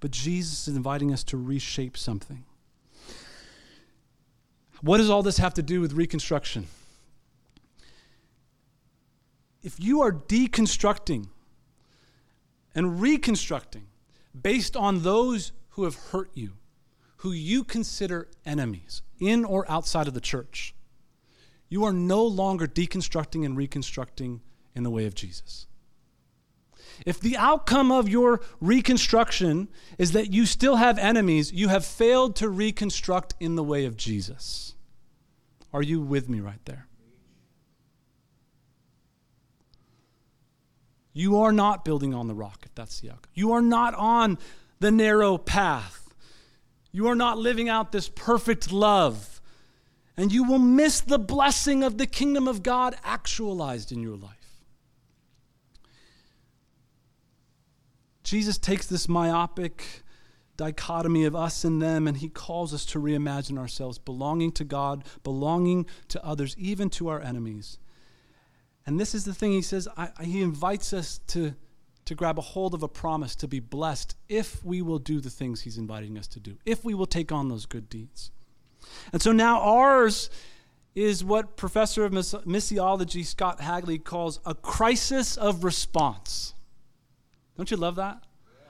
But 0.00 0.10
Jesus 0.10 0.68
is 0.68 0.76
inviting 0.76 1.12
us 1.12 1.24
to 1.24 1.36
reshape 1.36 1.96
something. 1.96 2.44
What 4.80 4.98
does 4.98 5.08
all 5.08 5.22
this 5.22 5.38
have 5.38 5.54
to 5.54 5.62
do 5.62 5.80
with 5.80 5.92
reconstruction? 5.92 6.66
If 9.62 9.80
you 9.80 10.02
are 10.02 10.12
deconstructing 10.12 11.28
and 12.74 13.00
reconstructing 13.00 13.86
based 14.40 14.76
on 14.76 15.02
those 15.02 15.52
who 15.70 15.84
have 15.84 15.94
hurt 15.94 16.30
you, 16.34 16.52
who 17.18 17.32
you 17.32 17.64
consider 17.64 18.28
enemies, 18.44 19.00
in 19.18 19.44
or 19.44 19.64
outside 19.70 20.06
of 20.06 20.12
the 20.12 20.20
church, 20.20 20.74
you 21.70 21.84
are 21.84 21.92
no 21.92 22.22
longer 22.22 22.66
deconstructing 22.66 23.44
and 23.44 23.56
reconstructing 23.56 24.42
in 24.74 24.82
the 24.82 24.90
way 24.90 25.06
of 25.06 25.14
Jesus. 25.14 25.66
If 27.04 27.20
the 27.20 27.36
outcome 27.36 27.92
of 27.92 28.08
your 28.08 28.40
reconstruction 28.60 29.68
is 29.98 30.12
that 30.12 30.32
you 30.32 30.46
still 30.46 30.76
have 30.76 30.98
enemies, 30.98 31.52
you 31.52 31.68
have 31.68 31.84
failed 31.84 32.36
to 32.36 32.48
reconstruct 32.48 33.34
in 33.40 33.56
the 33.56 33.64
way 33.64 33.84
of 33.84 33.96
Jesus. 33.96 34.74
Are 35.72 35.82
you 35.82 36.00
with 36.00 36.28
me 36.28 36.40
right 36.40 36.64
there? 36.64 36.86
You 41.12 41.40
are 41.40 41.52
not 41.52 41.84
building 41.84 42.12
on 42.12 42.26
the 42.26 42.34
rock, 42.34 42.62
if 42.66 42.74
that's 42.74 43.00
the 43.00 43.10
outcome. 43.10 43.30
You 43.34 43.52
are 43.52 43.62
not 43.62 43.94
on 43.94 44.38
the 44.80 44.90
narrow 44.90 45.38
path. 45.38 46.12
You 46.90 47.06
are 47.08 47.14
not 47.14 47.38
living 47.38 47.68
out 47.68 47.92
this 47.92 48.08
perfect 48.08 48.72
love. 48.72 49.40
And 50.16 50.32
you 50.32 50.44
will 50.44 50.58
miss 50.58 51.00
the 51.00 51.18
blessing 51.18 51.82
of 51.82 51.98
the 51.98 52.06
kingdom 52.06 52.46
of 52.46 52.62
God 52.62 52.96
actualized 53.02 53.90
in 53.90 54.00
your 54.00 54.16
life. 54.16 54.33
Jesus 58.24 58.58
takes 58.58 58.86
this 58.86 59.08
myopic, 59.08 60.02
dichotomy 60.56 61.24
of 61.24 61.36
us 61.36 61.62
and 61.62 61.80
them, 61.80 62.08
and 62.08 62.16
he 62.16 62.28
calls 62.28 62.72
us 62.72 62.84
to 62.86 62.98
reimagine 62.98 63.58
ourselves, 63.58 63.98
belonging 63.98 64.50
to 64.52 64.64
God, 64.64 65.04
belonging 65.22 65.86
to 66.08 66.24
others, 66.24 66.56
even 66.58 66.90
to 66.90 67.08
our 67.08 67.20
enemies. 67.20 67.78
And 68.86 68.98
this 68.98 69.14
is 69.14 69.24
the 69.24 69.34
thing 69.34 69.52
he 69.52 69.62
says, 69.62 69.86
I, 69.96 70.10
he 70.22 70.42
invites 70.42 70.92
us 70.92 71.20
to, 71.28 71.54
to 72.06 72.14
grab 72.14 72.38
a 72.38 72.42
hold 72.42 72.74
of 72.74 72.82
a 72.82 72.88
promise 72.88 73.36
to 73.36 73.48
be 73.48 73.60
blessed 73.60 74.16
if 74.28 74.64
we 74.64 74.82
will 74.82 74.98
do 74.98 75.20
the 75.20 75.30
things 75.30 75.62
he's 75.62 75.78
inviting 75.78 76.18
us 76.18 76.26
to 76.28 76.40
do, 76.40 76.56
if 76.64 76.84
we 76.84 76.94
will 76.94 77.06
take 77.06 77.30
on 77.30 77.48
those 77.48 77.66
good 77.66 77.88
deeds. 77.88 78.30
And 79.12 79.20
so 79.20 79.32
now 79.32 79.60
ours 79.60 80.30
is 80.94 81.24
what 81.24 81.56
Professor 81.56 82.04
of 82.04 82.12
Missiology 82.12 83.24
Scott 83.24 83.60
Hagley 83.60 83.98
calls 83.98 84.40
a 84.46 84.54
crisis 84.54 85.36
of 85.36 85.64
response. 85.64 86.53
Don't 87.56 87.70
you 87.70 87.76
love 87.76 87.96
that? 87.96 88.24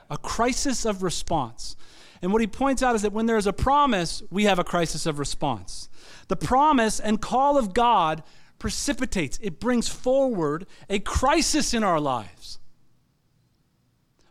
a 0.09 0.17
crisis 0.17 0.85
of 0.85 1.03
response. 1.03 1.75
And 2.21 2.31
what 2.31 2.41
he 2.41 2.47
points 2.47 2.81
out 2.81 2.95
is 2.95 3.01
that 3.01 3.13
when 3.13 3.25
there 3.25 3.37
is 3.37 3.47
a 3.47 3.53
promise, 3.53 4.23
we 4.29 4.45
have 4.45 4.59
a 4.59 4.63
crisis 4.63 5.05
of 5.05 5.19
response. 5.19 5.89
The 6.27 6.35
promise 6.35 6.99
and 6.99 7.21
call 7.21 7.57
of 7.57 7.73
God 7.73 8.23
precipitates, 8.57 9.37
it 9.41 9.59
brings 9.59 9.87
forward 9.87 10.65
a 10.89 10.99
crisis 10.99 11.73
in 11.73 11.83
our 11.83 11.99
lives. 11.99 12.59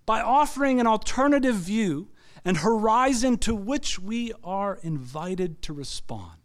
By 0.07 0.21
offering 0.21 0.81
an 0.81 0.87
alternative 0.87 1.57
view 1.57 2.09
and 2.45 2.59
horizon 2.59 3.39
to 3.39 3.55
which 3.55 3.99
we 3.99 4.33
are 4.43 4.79
invited 4.83 5.63
to 5.63 5.73
respond. 5.73 6.44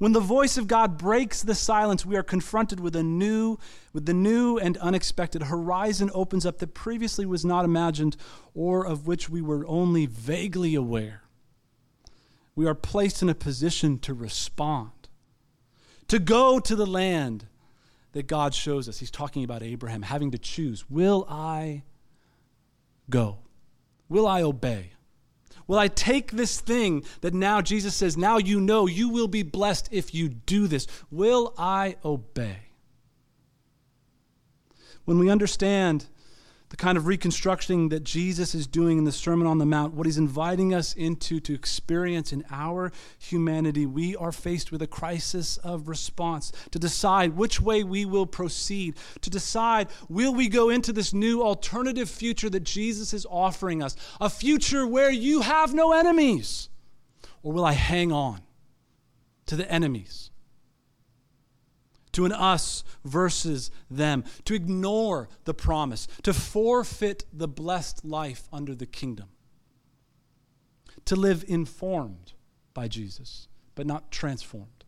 When 0.00 0.12
the 0.12 0.20
voice 0.20 0.56
of 0.56 0.66
God 0.66 0.96
breaks 0.96 1.42
the 1.42 1.54
silence, 1.54 2.06
we 2.06 2.16
are 2.16 2.22
confronted 2.22 2.80
with 2.80 2.96
a 2.96 3.02
new, 3.02 3.58
with 3.92 4.06
the 4.06 4.14
new 4.14 4.56
and 4.56 4.78
unexpected 4.78 5.42
horizon 5.42 6.10
opens 6.14 6.46
up 6.46 6.56
that 6.60 6.72
previously 6.72 7.26
was 7.26 7.44
not 7.44 7.66
imagined 7.66 8.16
or 8.54 8.86
of 8.86 9.06
which 9.06 9.28
we 9.28 9.42
were 9.42 9.66
only 9.66 10.06
vaguely 10.06 10.74
aware. 10.74 11.24
We 12.56 12.66
are 12.66 12.74
placed 12.74 13.20
in 13.20 13.28
a 13.28 13.34
position 13.34 13.98
to 13.98 14.14
respond, 14.14 15.10
to 16.08 16.18
go 16.18 16.58
to 16.60 16.74
the 16.74 16.86
land 16.86 17.44
that 18.12 18.26
God 18.26 18.54
shows 18.54 18.88
us. 18.88 19.00
He's 19.00 19.10
talking 19.10 19.44
about 19.44 19.62
Abraham 19.62 20.00
having 20.00 20.30
to 20.30 20.38
choose 20.38 20.88
Will 20.88 21.26
I 21.28 21.82
go? 23.10 23.40
Will 24.08 24.26
I 24.26 24.40
obey? 24.40 24.92
Will 25.70 25.78
I 25.78 25.86
take 25.86 26.32
this 26.32 26.58
thing 26.58 27.04
that 27.20 27.32
now 27.32 27.60
Jesus 27.60 27.94
says, 27.94 28.16
now 28.16 28.38
you 28.38 28.60
know 28.60 28.88
you 28.88 29.08
will 29.08 29.28
be 29.28 29.44
blessed 29.44 29.88
if 29.92 30.12
you 30.12 30.28
do 30.28 30.66
this? 30.66 30.88
Will 31.12 31.54
I 31.56 31.94
obey? 32.04 32.72
When 35.04 35.20
we 35.20 35.30
understand 35.30 36.08
the 36.70 36.76
kind 36.76 36.96
of 36.96 37.06
reconstructing 37.06 37.88
that 37.88 38.04
Jesus 38.04 38.54
is 38.54 38.66
doing 38.66 38.96
in 38.98 39.04
the 39.04 39.12
Sermon 39.12 39.46
on 39.46 39.58
the 39.58 39.66
Mount, 39.66 39.92
what 39.92 40.06
he's 40.06 40.18
inviting 40.18 40.72
us 40.72 40.94
into 40.94 41.40
to 41.40 41.52
experience 41.52 42.32
in 42.32 42.44
our 42.50 42.92
humanity, 43.18 43.86
we 43.86 44.14
are 44.16 44.30
faced 44.30 44.70
with 44.70 44.80
a 44.80 44.86
crisis 44.86 45.56
of 45.58 45.88
response 45.88 46.52
to 46.70 46.78
decide 46.78 47.36
which 47.36 47.60
way 47.60 47.82
we 47.82 48.04
will 48.04 48.26
proceed, 48.26 48.94
to 49.20 49.28
decide 49.28 49.88
will 50.08 50.32
we 50.32 50.48
go 50.48 50.70
into 50.70 50.92
this 50.92 51.12
new 51.12 51.42
alternative 51.42 52.08
future 52.08 52.48
that 52.48 52.62
Jesus 52.62 53.12
is 53.12 53.26
offering 53.28 53.82
us, 53.82 53.96
a 54.20 54.30
future 54.30 54.86
where 54.86 55.10
you 55.10 55.40
have 55.40 55.74
no 55.74 55.92
enemies, 55.92 56.68
or 57.42 57.52
will 57.52 57.64
I 57.64 57.72
hang 57.72 58.12
on 58.12 58.42
to 59.46 59.56
the 59.56 59.70
enemies? 59.70 60.30
To 62.12 62.24
an 62.24 62.32
us 62.32 62.84
versus 63.04 63.70
them, 63.90 64.24
to 64.44 64.54
ignore 64.54 65.28
the 65.44 65.54
promise, 65.54 66.08
to 66.22 66.32
forfeit 66.34 67.24
the 67.32 67.48
blessed 67.48 68.04
life 68.04 68.48
under 68.52 68.74
the 68.74 68.86
kingdom. 68.86 69.28
to 71.10 71.16
live 71.16 71.44
informed 71.48 72.34
by 72.74 72.88
Jesus, 72.88 73.48
but 73.74 73.86
not 73.86 74.10
transformed. 74.10 74.84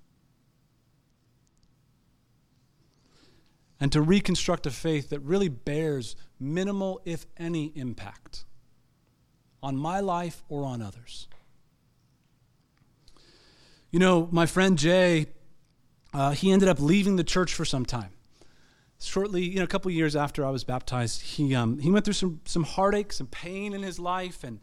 And 3.80 3.90
to 3.90 4.00
reconstruct 4.00 4.66
a 4.66 4.70
faith 4.70 5.10
that 5.10 5.18
really 5.20 5.48
bears 5.48 6.14
minimal, 6.38 7.00
if 7.04 7.26
any, 7.36 7.72
impact 7.74 8.44
on 9.62 9.76
my 9.76 9.98
life 9.98 10.44
or 10.48 10.64
on 10.64 10.80
others. 10.80 11.26
You 13.90 13.98
know, 13.98 14.28
my 14.30 14.46
friend 14.46 14.78
Jay, 14.78 15.26
uh, 16.12 16.32
he 16.32 16.50
ended 16.50 16.68
up 16.68 16.80
leaving 16.80 17.16
the 17.16 17.24
church 17.24 17.54
for 17.54 17.64
some 17.64 17.84
time. 17.84 18.10
Shortly, 19.00 19.42
you 19.42 19.56
know, 19.56 19.64
a 19.64 19.68
couple 19.68 19.90
years 19.90 20.14
after 20.14 20.44
I 20.46 20.50
was 20.50 20.62
baptized, 20.62 21.22
he, 21.22 21.54
um, 21.54 21.78
he 21.78 21.90
went 21.90 22.04
through 22.04 22.14
some, 22.14 22.40
some 22.44 22.62
heartache, 22.62 23.12
some 23.12 23.26
pain 23.26 23.74
in 23.74 23.82
his 23.82 23.98
life, 23.98 24.44
and 24.44 24.60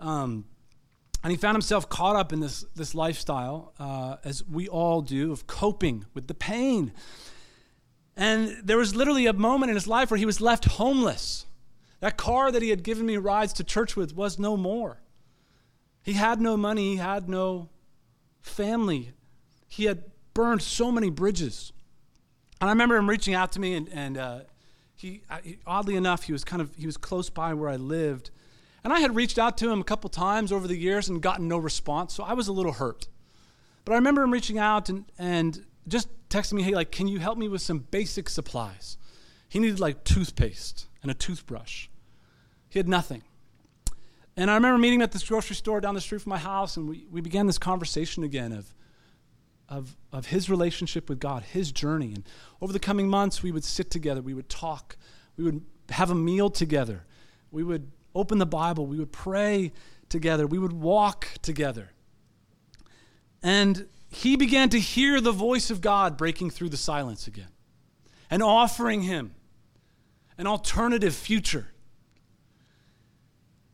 um, 0.00 0.46
and 1.22 1.30
he 1.30 1.36
found 1.36 1.54
himself 1.54 1.88
caught 1.88 2.16
up 2.16 2.32
in 2.32 2.40
this, 2.40 2.64
this 2.74 2.94
lifestyle, 2.94 3.74
uh, 3.78 4.16
as 4.24 4.46
we 4.46 4.68
all 4.68 5.02
do, 5.02 5.32
of 5.32 5.46
coping 5.46 6.06
with 6.14 6.28
the 6.28 6.34
pain. 6.34 6.92
And 8.16 8.56
there 8.64 8.78
was 8.78 8.94
literally 8.94 9.26
a 9.26 9.32
moment 9.34 9.68
in 9.70 9.76
his 9.76 9.86
life 9.86 10.10
where 10.10 10.18
he 10.18 10.24
was 10.24 10.40
left 10.40 10.64
homeless. 10.64 11.44
That 12.00 12.16
car 12.16 12.50
that 12.50 12.62
he 12.62 12.70
had 12.70 12.82
given 12.82 13.04
me 13.04 13.18
rides 13.18 13.52
to 13.54 13.64
church 13.64 13.96
with 13.96 14.14
was 14.14 14.38
no 14.38 14.56
more. 14.56 15.02
He 16.02 16.14
had 16.14 16.40
no 16.40 16.56
money, 16.56 16.92
he 16.92 16.96
had 16.96 17.28
no 17.28 17.68
family. 18.40 19.12
He 19.68 19.84
had 19.84 20.04
burned 20.40 20.62
so 20.62 20.90
many 20.90 21.10
bridges. 21.10 21.70
And 22.60 22.70
I 22.70 22.72
remember 22.72 22.96
him 22.96 23.10
reaching 23.10 23.34
out 23.34 23.52
to 23.52 23.60
me, 23.60 23.74
and, 23.74 23.88
and 23.92 24.16
uh, 24.16 24.38
he, 24.94 25.22
oddly 25.66 25.96
enough, 25.96 26.22
he 26.22 26.32
was 26.32 26.44
kind 26.44 26.62
of 26.62 26.74
he 26.76 26.86
was 26.86 26.96
close 26.96 27.28
by 27.28 27.52
where 27.52 27.68
I 27.68 27.76
lived, 27.76 28.30
and 28.82 28.90
I 28.90 29.00
had 29.00 29.14
reached 29.14 29.38
out 29.38 29.58
to 29.58 29.70
him 29.70 29.82
a 29.82 29.84
couple 29.84 30.08
times 30.08 30.50
over 30.50 30.66
the 30.66 30.76
years 30.78 31.10
and 31.10 31.20
gotten 31.20 31.46
no 31.46 31.58
response, 31.58 32.14
so 32.14 32.24
I 32.24 32.32
was 32.32 32.48
a 32.48 32.52
little 32.52 32.72
hurt. 32.72 33.06
But 33.84 33.92
I 33.92 33.96
remember 33.96 34.22
him 34.22 34.30
reaching 34.30 34.58
out 34.58 34.88
and, 34.88 35.04
and 35.18 35.62
just 35.86 36.08
texting 36.30 36.54
me, 36.54 36.62
hey, 36.62 36.74
like, 36.74 36.90
can 36.90 37.06
you 37.06 37.18
help 37.18 37.36
me 37.36 37.48
with 37.48 37.60
some 37.60 37.80
basic 37.90 38.30
supplies? 38.30 38.96
He 39.46 39.58
needed 39.58 39.78
like 39.78 40.04
toothpaste 40.04 40.86
and 41.02 41.10
a 41.10 41.14
toothbrush. 41.14 41.88
He 42.70 42.78
had 42.78 42.88
nothing. 42.88 43.24
And 44.38 44.50
I 44.50 44.54
remember 44.54 44.78
meeting 44.78 45.02
at 45.02 45.12
this 45.12 45.24
grocery 45.24 45.56
store 45.56 45.82
down 45.82 45.94
the 45.94 46.00
street 46.00 46.22
from 46.22 46.30
my 46.30 46.38
house, 46.38 46.78
and 46.78 46.88
we, 46.88 47.06
we 47.10 47.20
began 47.20 47.46
this 47.46 47.58
conversation 47.58 48.24
again 48.24 48.52
of, 48.52 48.72
of, 49.70 49.96
of 50.12 50.26
his 50.26 50.50
relationship 50.50 51.08
with 51.08 51.20
God, 51.20 51.44
his 51.44 51.70
journey. 51.70 52.12
And 52.12 52.24
over 52.60 52.72
the 52.72 52.80
coming 52.80 53.08
months, 53.08 53.42
we 53.42 53.52
would 53.52 53.64
sit 53.64 53.90
together, 53.90 54.20
we 54.20 54.34
would 54.34 54.48
talk, 54.48 54.96
we 55.36 55.44
would 55.44 55.62
have 55.90 56.10
a 56.10 56.14
meal 56.14 56.50
together, 56.50 57.04
we 57.52 57.62
would 57.62 57.90
open 58.14 58.38
the 58.38 58.46
Bible, 58.46 58.86
we 58.86 58.98
would 58.98 59.12
pray 59.12 59.72
together, 60.08 60.46
we 60.46 60.58
would 60.58 60.72
walk 60.72 61.28
together. 61.40 61.90
And 63.42 63.86
he 64.10 64.36
began 64.36 64.68
to 64.70 64.80
hear 64.80 65.20
the 65.20 65.32
voice 65.32 65.70
of 65.70 65.80
God 65.80 66.18
breaking 66.18 66.50
through 66.50 66.70
the 66.70 66.76
silence 66.76 67.28
again 67.28 67.48
and 68.28 68.42
offering 68.42 69.02
him 69.02 69.34
an 70.36 70.48
alternative 70.48 71.14
future. 71.14 71.68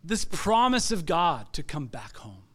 This 0.05 0.25
promise 0.25 0.93
of 0.93 1.07
God 1.07 1.53
to 1.55 1.63
come 1.63 1.87
back 1.87 2.19
home. 2.19 2.46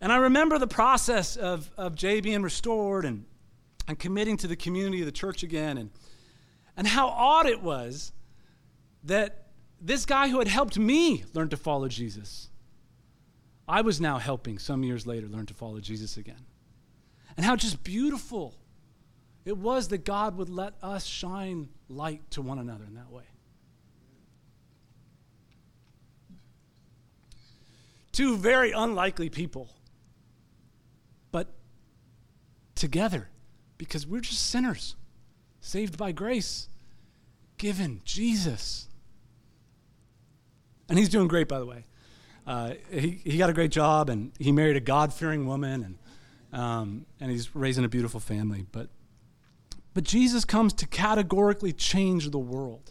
And 0.00 0.12
I 0.12 0.16
remember 0.16 0.58
the 0.58 0.66
process 0.66 1.36
of, 1.36 1.70
of 1.76 1.94
Jay 1.94 2.20
being 2.20 2.42
restored 2.42 3.04
and, 3.04 3.26
and 3.86 3.98
committing 3.98 4.36
to 4.38 4.46
the 4.46 4.56
community 4.56 5.00
of 5.00 5.06
the 5.06 5.12
church 5.12 5.42
again, 5.42 5.76
and, 5.76 5.90
and 6.76 6.86
how 6.86 7.08
odd 7.08 7.46
it 7.46 7.62
was 7.62 8.12
that 9.04 9.46
this 9.80 10.04
guy 10.06 10.28
who 10.28 10.38
had 10.38 10.48
helped 10.48 10.78
me 10.78 11.24
learn 11.34 11.48
to 11.48 11.56
follow 11.56 11.88
Jesus, 11.88 12.48
I 13.68 13.82
was 13.82 14.00
now 14.00 14.18
helping 14.18 14.58
some 14.58 14.82
years 14.82 15.06
later 15.06 15.26
learn 15.26 15.46
to 15.46 15.54
follow 15.54 15.80
Jesus 15.80 16.16
again. 16.16 16.44
And 17.36 17.46
how 17.46 17.56
just 17.56 17.82
beautiful 17.84 18.54
it 19.44 19.56
was 19.56 19.88
that 19.88 20.04
God 20.04 20.36
would 20.36 20.50
let 20.50 20.74
us 20.82 21.06
shine 21.06 21.68
light 21.88 22.20
to 22.32 22.42
one 22.42 22.58
another 22.58 22.84
in 22.84 22.94
that 22.94 23.10
way. 23.10 23.24
Two 28.12 28.36
very 28.36 28.72
unlikely 28.72 29.30
people, 29.30 29.70
but 31.30 31.48
together 32.80 33.28
because 33.78 34.06
we're 34.06 34.20
just 34.20 34.50
sinners, 34.50 34.96
saved 35.60 35.96
by 35.96 36.12
grace, 36.12 36.68
given 37.58 38.00
Jesus. 38.04 38.88
And 40.88 40.98
he's 40.98 41.08
doing 41.08 41.28
great, 41.28 41.46
by 41.46 41.58
the 41.58 41.66
way. 41.66 41.84
Uh, 42.46 42.72
he, 42.90 43.20
he 43.22 43.38
got 43.38 43.50
a 43.50 43.52
great 43.52 43.70
job, 43.70 44.08
and 44.08 44.32
he 44.38 44.50
married 44.50 44.76
a 44.76 44.80
God 44.80 45.12
fearing 45.12 45.46
woman, 45.46 45.98
and, 46.52 46.58
um, 46.60 47.06
and 47.20 47.30
he's 47.30 47.54
raising 47.54 47.84
a 47.84 47.88
beautiful 47.88 48.18
family. 48.18 48.66
But, 48.72 48.88
but 49.94 50.02
Jesus 50.02 50.44
comes 50.44 50.72
to 50.74 50.86
categorically 50.86 51.72
change 51.72 52.30
the 52.30 52.38
world 52.38 52.90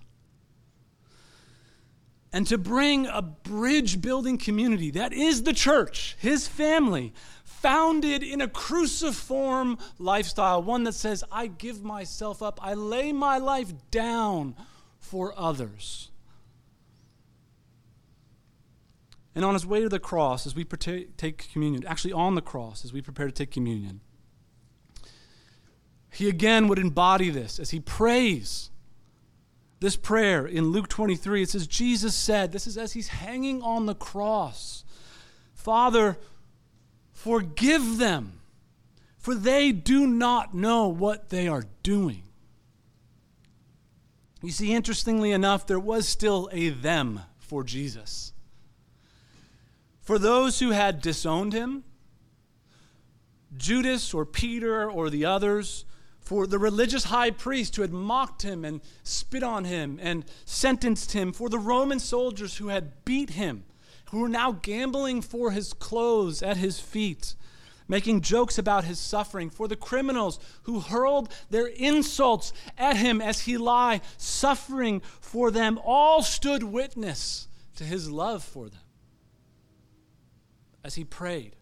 and 2.32 2.46
to 2.48 2.58
bring 2.58 3.08
a 3.08 3.22
bridge 3.22 4.02
building 4.02 4.38
community 4.38 4.92
that 4.92 5.14
is 5.14 5.44
the 5.44 5.54
church, 5.54 6.16
his 6.20 6.48
family, 6.48 7.14
founded 7.62 8.24
in 8.24 8.42
a 8.42 8.48
cruciform 8.48 9.78
lifestyle, 9.98 10.64
one 10.64 10.84
that 10.86 10.94
says, 10.94 11.24
I 11.32 11.48
give 11.48 11.84
myself 11.84 12.42
up, 12.42 12.60
I 12.62 12.74
lay 12.74 13.12
my 13.12 13.38
life 13.38 13.74
down 13.92 14.56
for 15.00 15.34
others. 15.38 16.10
And 19.36 19.46
on 19.46 19.54
his 19.54 19.66
way 19.66 19.82
to 19.82 19.90
the 19.90 20.00
cross, 20.00 20.46
as 20.46 20.56
we 20.56 20.66
take 20.66 21.52
communion, 21.52 21.86
actually 21.86 22.14
on 22.14 22.36
the 22.36 22.42
cross, 22.42 22.84
as 22.84 22.92
we 22.92 23.02
prepare 23.02 23.28
to 23.28 23.32
take 23.32 23.52
communion, 23.52 24.02
he 26.12 26.28
again 26.28 26.68
would 26.68 26.80
embody 26.80 27.30
this 27.30 27.60
as 27.60 27.70
he 27.70 27.80
prays 27.80 28.72
this 29.80 29.96
prayer 29.96 30.46
in 30.46 30.72
Luke 30.72 30.90
23. 30.90 31.44
It 31.44 31.50
says, 31.50 31.68
Jesus 31.68 32.16
said, 32.16 32.52
this 32.52 32.68
is 32.68 32.78
as 32.78 32.94
he's 32.94 33.10
hanging 33.10 33.62
on 33.62 33.86
the 33.86 33.96
cross, 33.96 34.84
Father, 35.54 36.18
forgive 37.20 37.98
them, 37.98 38.40
for 39.18 39.36
they 39.36 39.74
do 39.74 40.08
not 40.08 40.54
know 40.54 40.88
what 40.88 41.30
they 41.30 41.50
are 41.50 41.66
doing. 41.84 42.24
You 44.42 44.52
see, 44.52 44.74
interestingly 44.74 45.32
enough, 45.34 45.68
there 45.68 45.82
was 45.82 46.08
still 46.08 46.50
a 46.54 46.70
them 46.70 47.20
for 47.38 47.66
Jesus. 47.66 48.32
For 50.02 50.18
those 50.18 50.60
who 50.60 50.70
had 50.70 51.02
disowned 51.02 51.52
him, 51.52 51.84
Judas 53.58 54.14
or 54.14 54.26
Peter 54.26 54.90
or 54.90 55.10
the 55.10 55.26
others, 55.26 55.84
for 56.22 56.48
the 56.48 56.58
religious 56.58 57.06
high 57.06 57.32
priest 57.32 57.76
who 57.76 57.82
had 57.82 57.92
mocked 57.92 58.44
him 58.44 58.64
and 58.64 58.80
spit 59.04 59.44
on 59.44 59.66
him 59.66 60.00
and 60.02 60.24
sentenced 60.46 61.12
him, 61.12 61.34
for 61.34 61.50
the 61.50 61.60
Roman 61.60 62.00
soldiers 62.00 62.58
who 62.58 62.70
had 62.70 63.04
beat 63.04 63.32
him, 63.32 63.66
who 64.12 64.20
were 64.20 64.30
now 64.30 64.52
gambling 64.52 65.22
for 65.22 65.52
his 65.52 65.74
clothes 65.74 66.42
at 66.42 66.58
his 66.58 66.80
feet, 66.80 67.36
making 67.88 68.22
jokes 68.22 68.58
about 68.58 68.84
his 68.84 69.00
suffering, 69.00 69.50
for 69.50 69.68
the 69.68 69.76
criminals 69.76 70.40
who 70.64 70.80
hurled 70.80 71.32
their 71.50 71.68
insults 71.68 72.54
at 72.78 72.96
him 72.96 73.22
as 73.22 73.42
he 73.42 73.58
lay 73.58 74.02
suffering 74.18 75.02
for 75.20 75.52
them, 75.52 75.80
all 75.84 76.22
stood 76.22 76.64
witness 76.64 77.48
to 77.76 77.84
his 77.84 78.10
love 78.10 78.44
for 78.44 78.70
them 78.70 78.82
as 80.84 80.96
he 80.96 81.04
prayed. 81.04 81.56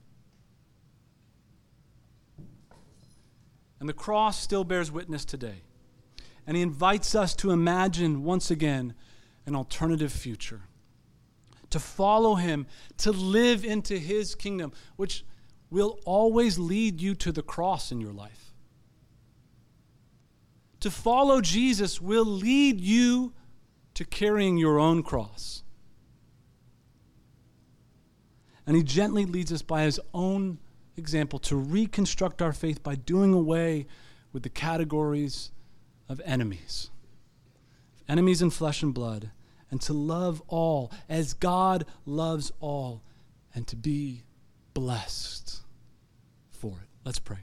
And 3.79 3.87
the 3.87 3.93
cross 3.93 4.39
still 4.39 4.63
bears 4.63 4.91
witness 4.91 5.23
today. 5.23 5.61
And 6.45 6.55
he 6.55 6.63
invites 6.63 7.13
us 7.13 7.35
to 7.35 7.51
imagine 7.51 8.23
once 8.23 8.49
again 8.49 8.93
an 9.45 9.55
alternative 9.55 10.11
future, 10.11 10.61
to 11.69 11.79
follow 11.79 12.35
him, 12.35 12.65
to 12.97 13.11
live 13.11 13.65
into 13.65 13.97
his 13.97 14.35
kingdom, 14.35 14.71
which 14.95 15.25
will 15.69 15.99
always 16.05 16.57
lead 16.57 17.01
you 17.01 17.13
to 17.15 17.31
the 17.31 17.41
cross 17.41 17.91
in 17.91 17.99
your 17.99 18.13
life. 18.13 18.53
To 20.81 20.91
follow 20.91 21.41
Jesus 21.41 21.99
will 21.99 22.25
lead 22.25 22.79
you 22.79 23.33
to 23.95 24.05
carrying 24.05 24.57
your 24.57 24.79
own 24.79 25.03
cross. 25.03 25.63
And 28.65 28.75
he 28.75 28.83
gently 28.83 29.25
leads 29.25 29.51
us 29.51 29.61
by 29.61 29.83
his 29.83 29.99
own 30.13 30.59
example 30.97 31.39
to 31.39 31.55
reconstruct 31.55 32.41
our 32.41 32.53
faith 32.53 32.83
by 32.83 32.95
doing 32.95 33.33
away 33.33 33.87
with 34.33 34.43
the 34.43 34.49
categories 34.49 35.51
of 36.09 36.21
enemies, 36.25 36.89
enemies 38.07 38.41
in 38.41 38.49
flesh 38.49 38.83
and 38.83 38.93
blood, 38.93 39.31
and 39.69 39.81
to 39.81 39.93
love 39.93 40.41
all 40.47 40.91
as 41.09 41.33
God 41.33 41.85
loves 42.05 42.51
all, 42.59 43.01
and 43.53 43.67
to 43.67 43.75
be 43.75 44.23
blessed 44.73 45.61
for 46.51 46.71
it. 46.71 46.89
Let's 47.03 47.19
pray. 47.19 47.37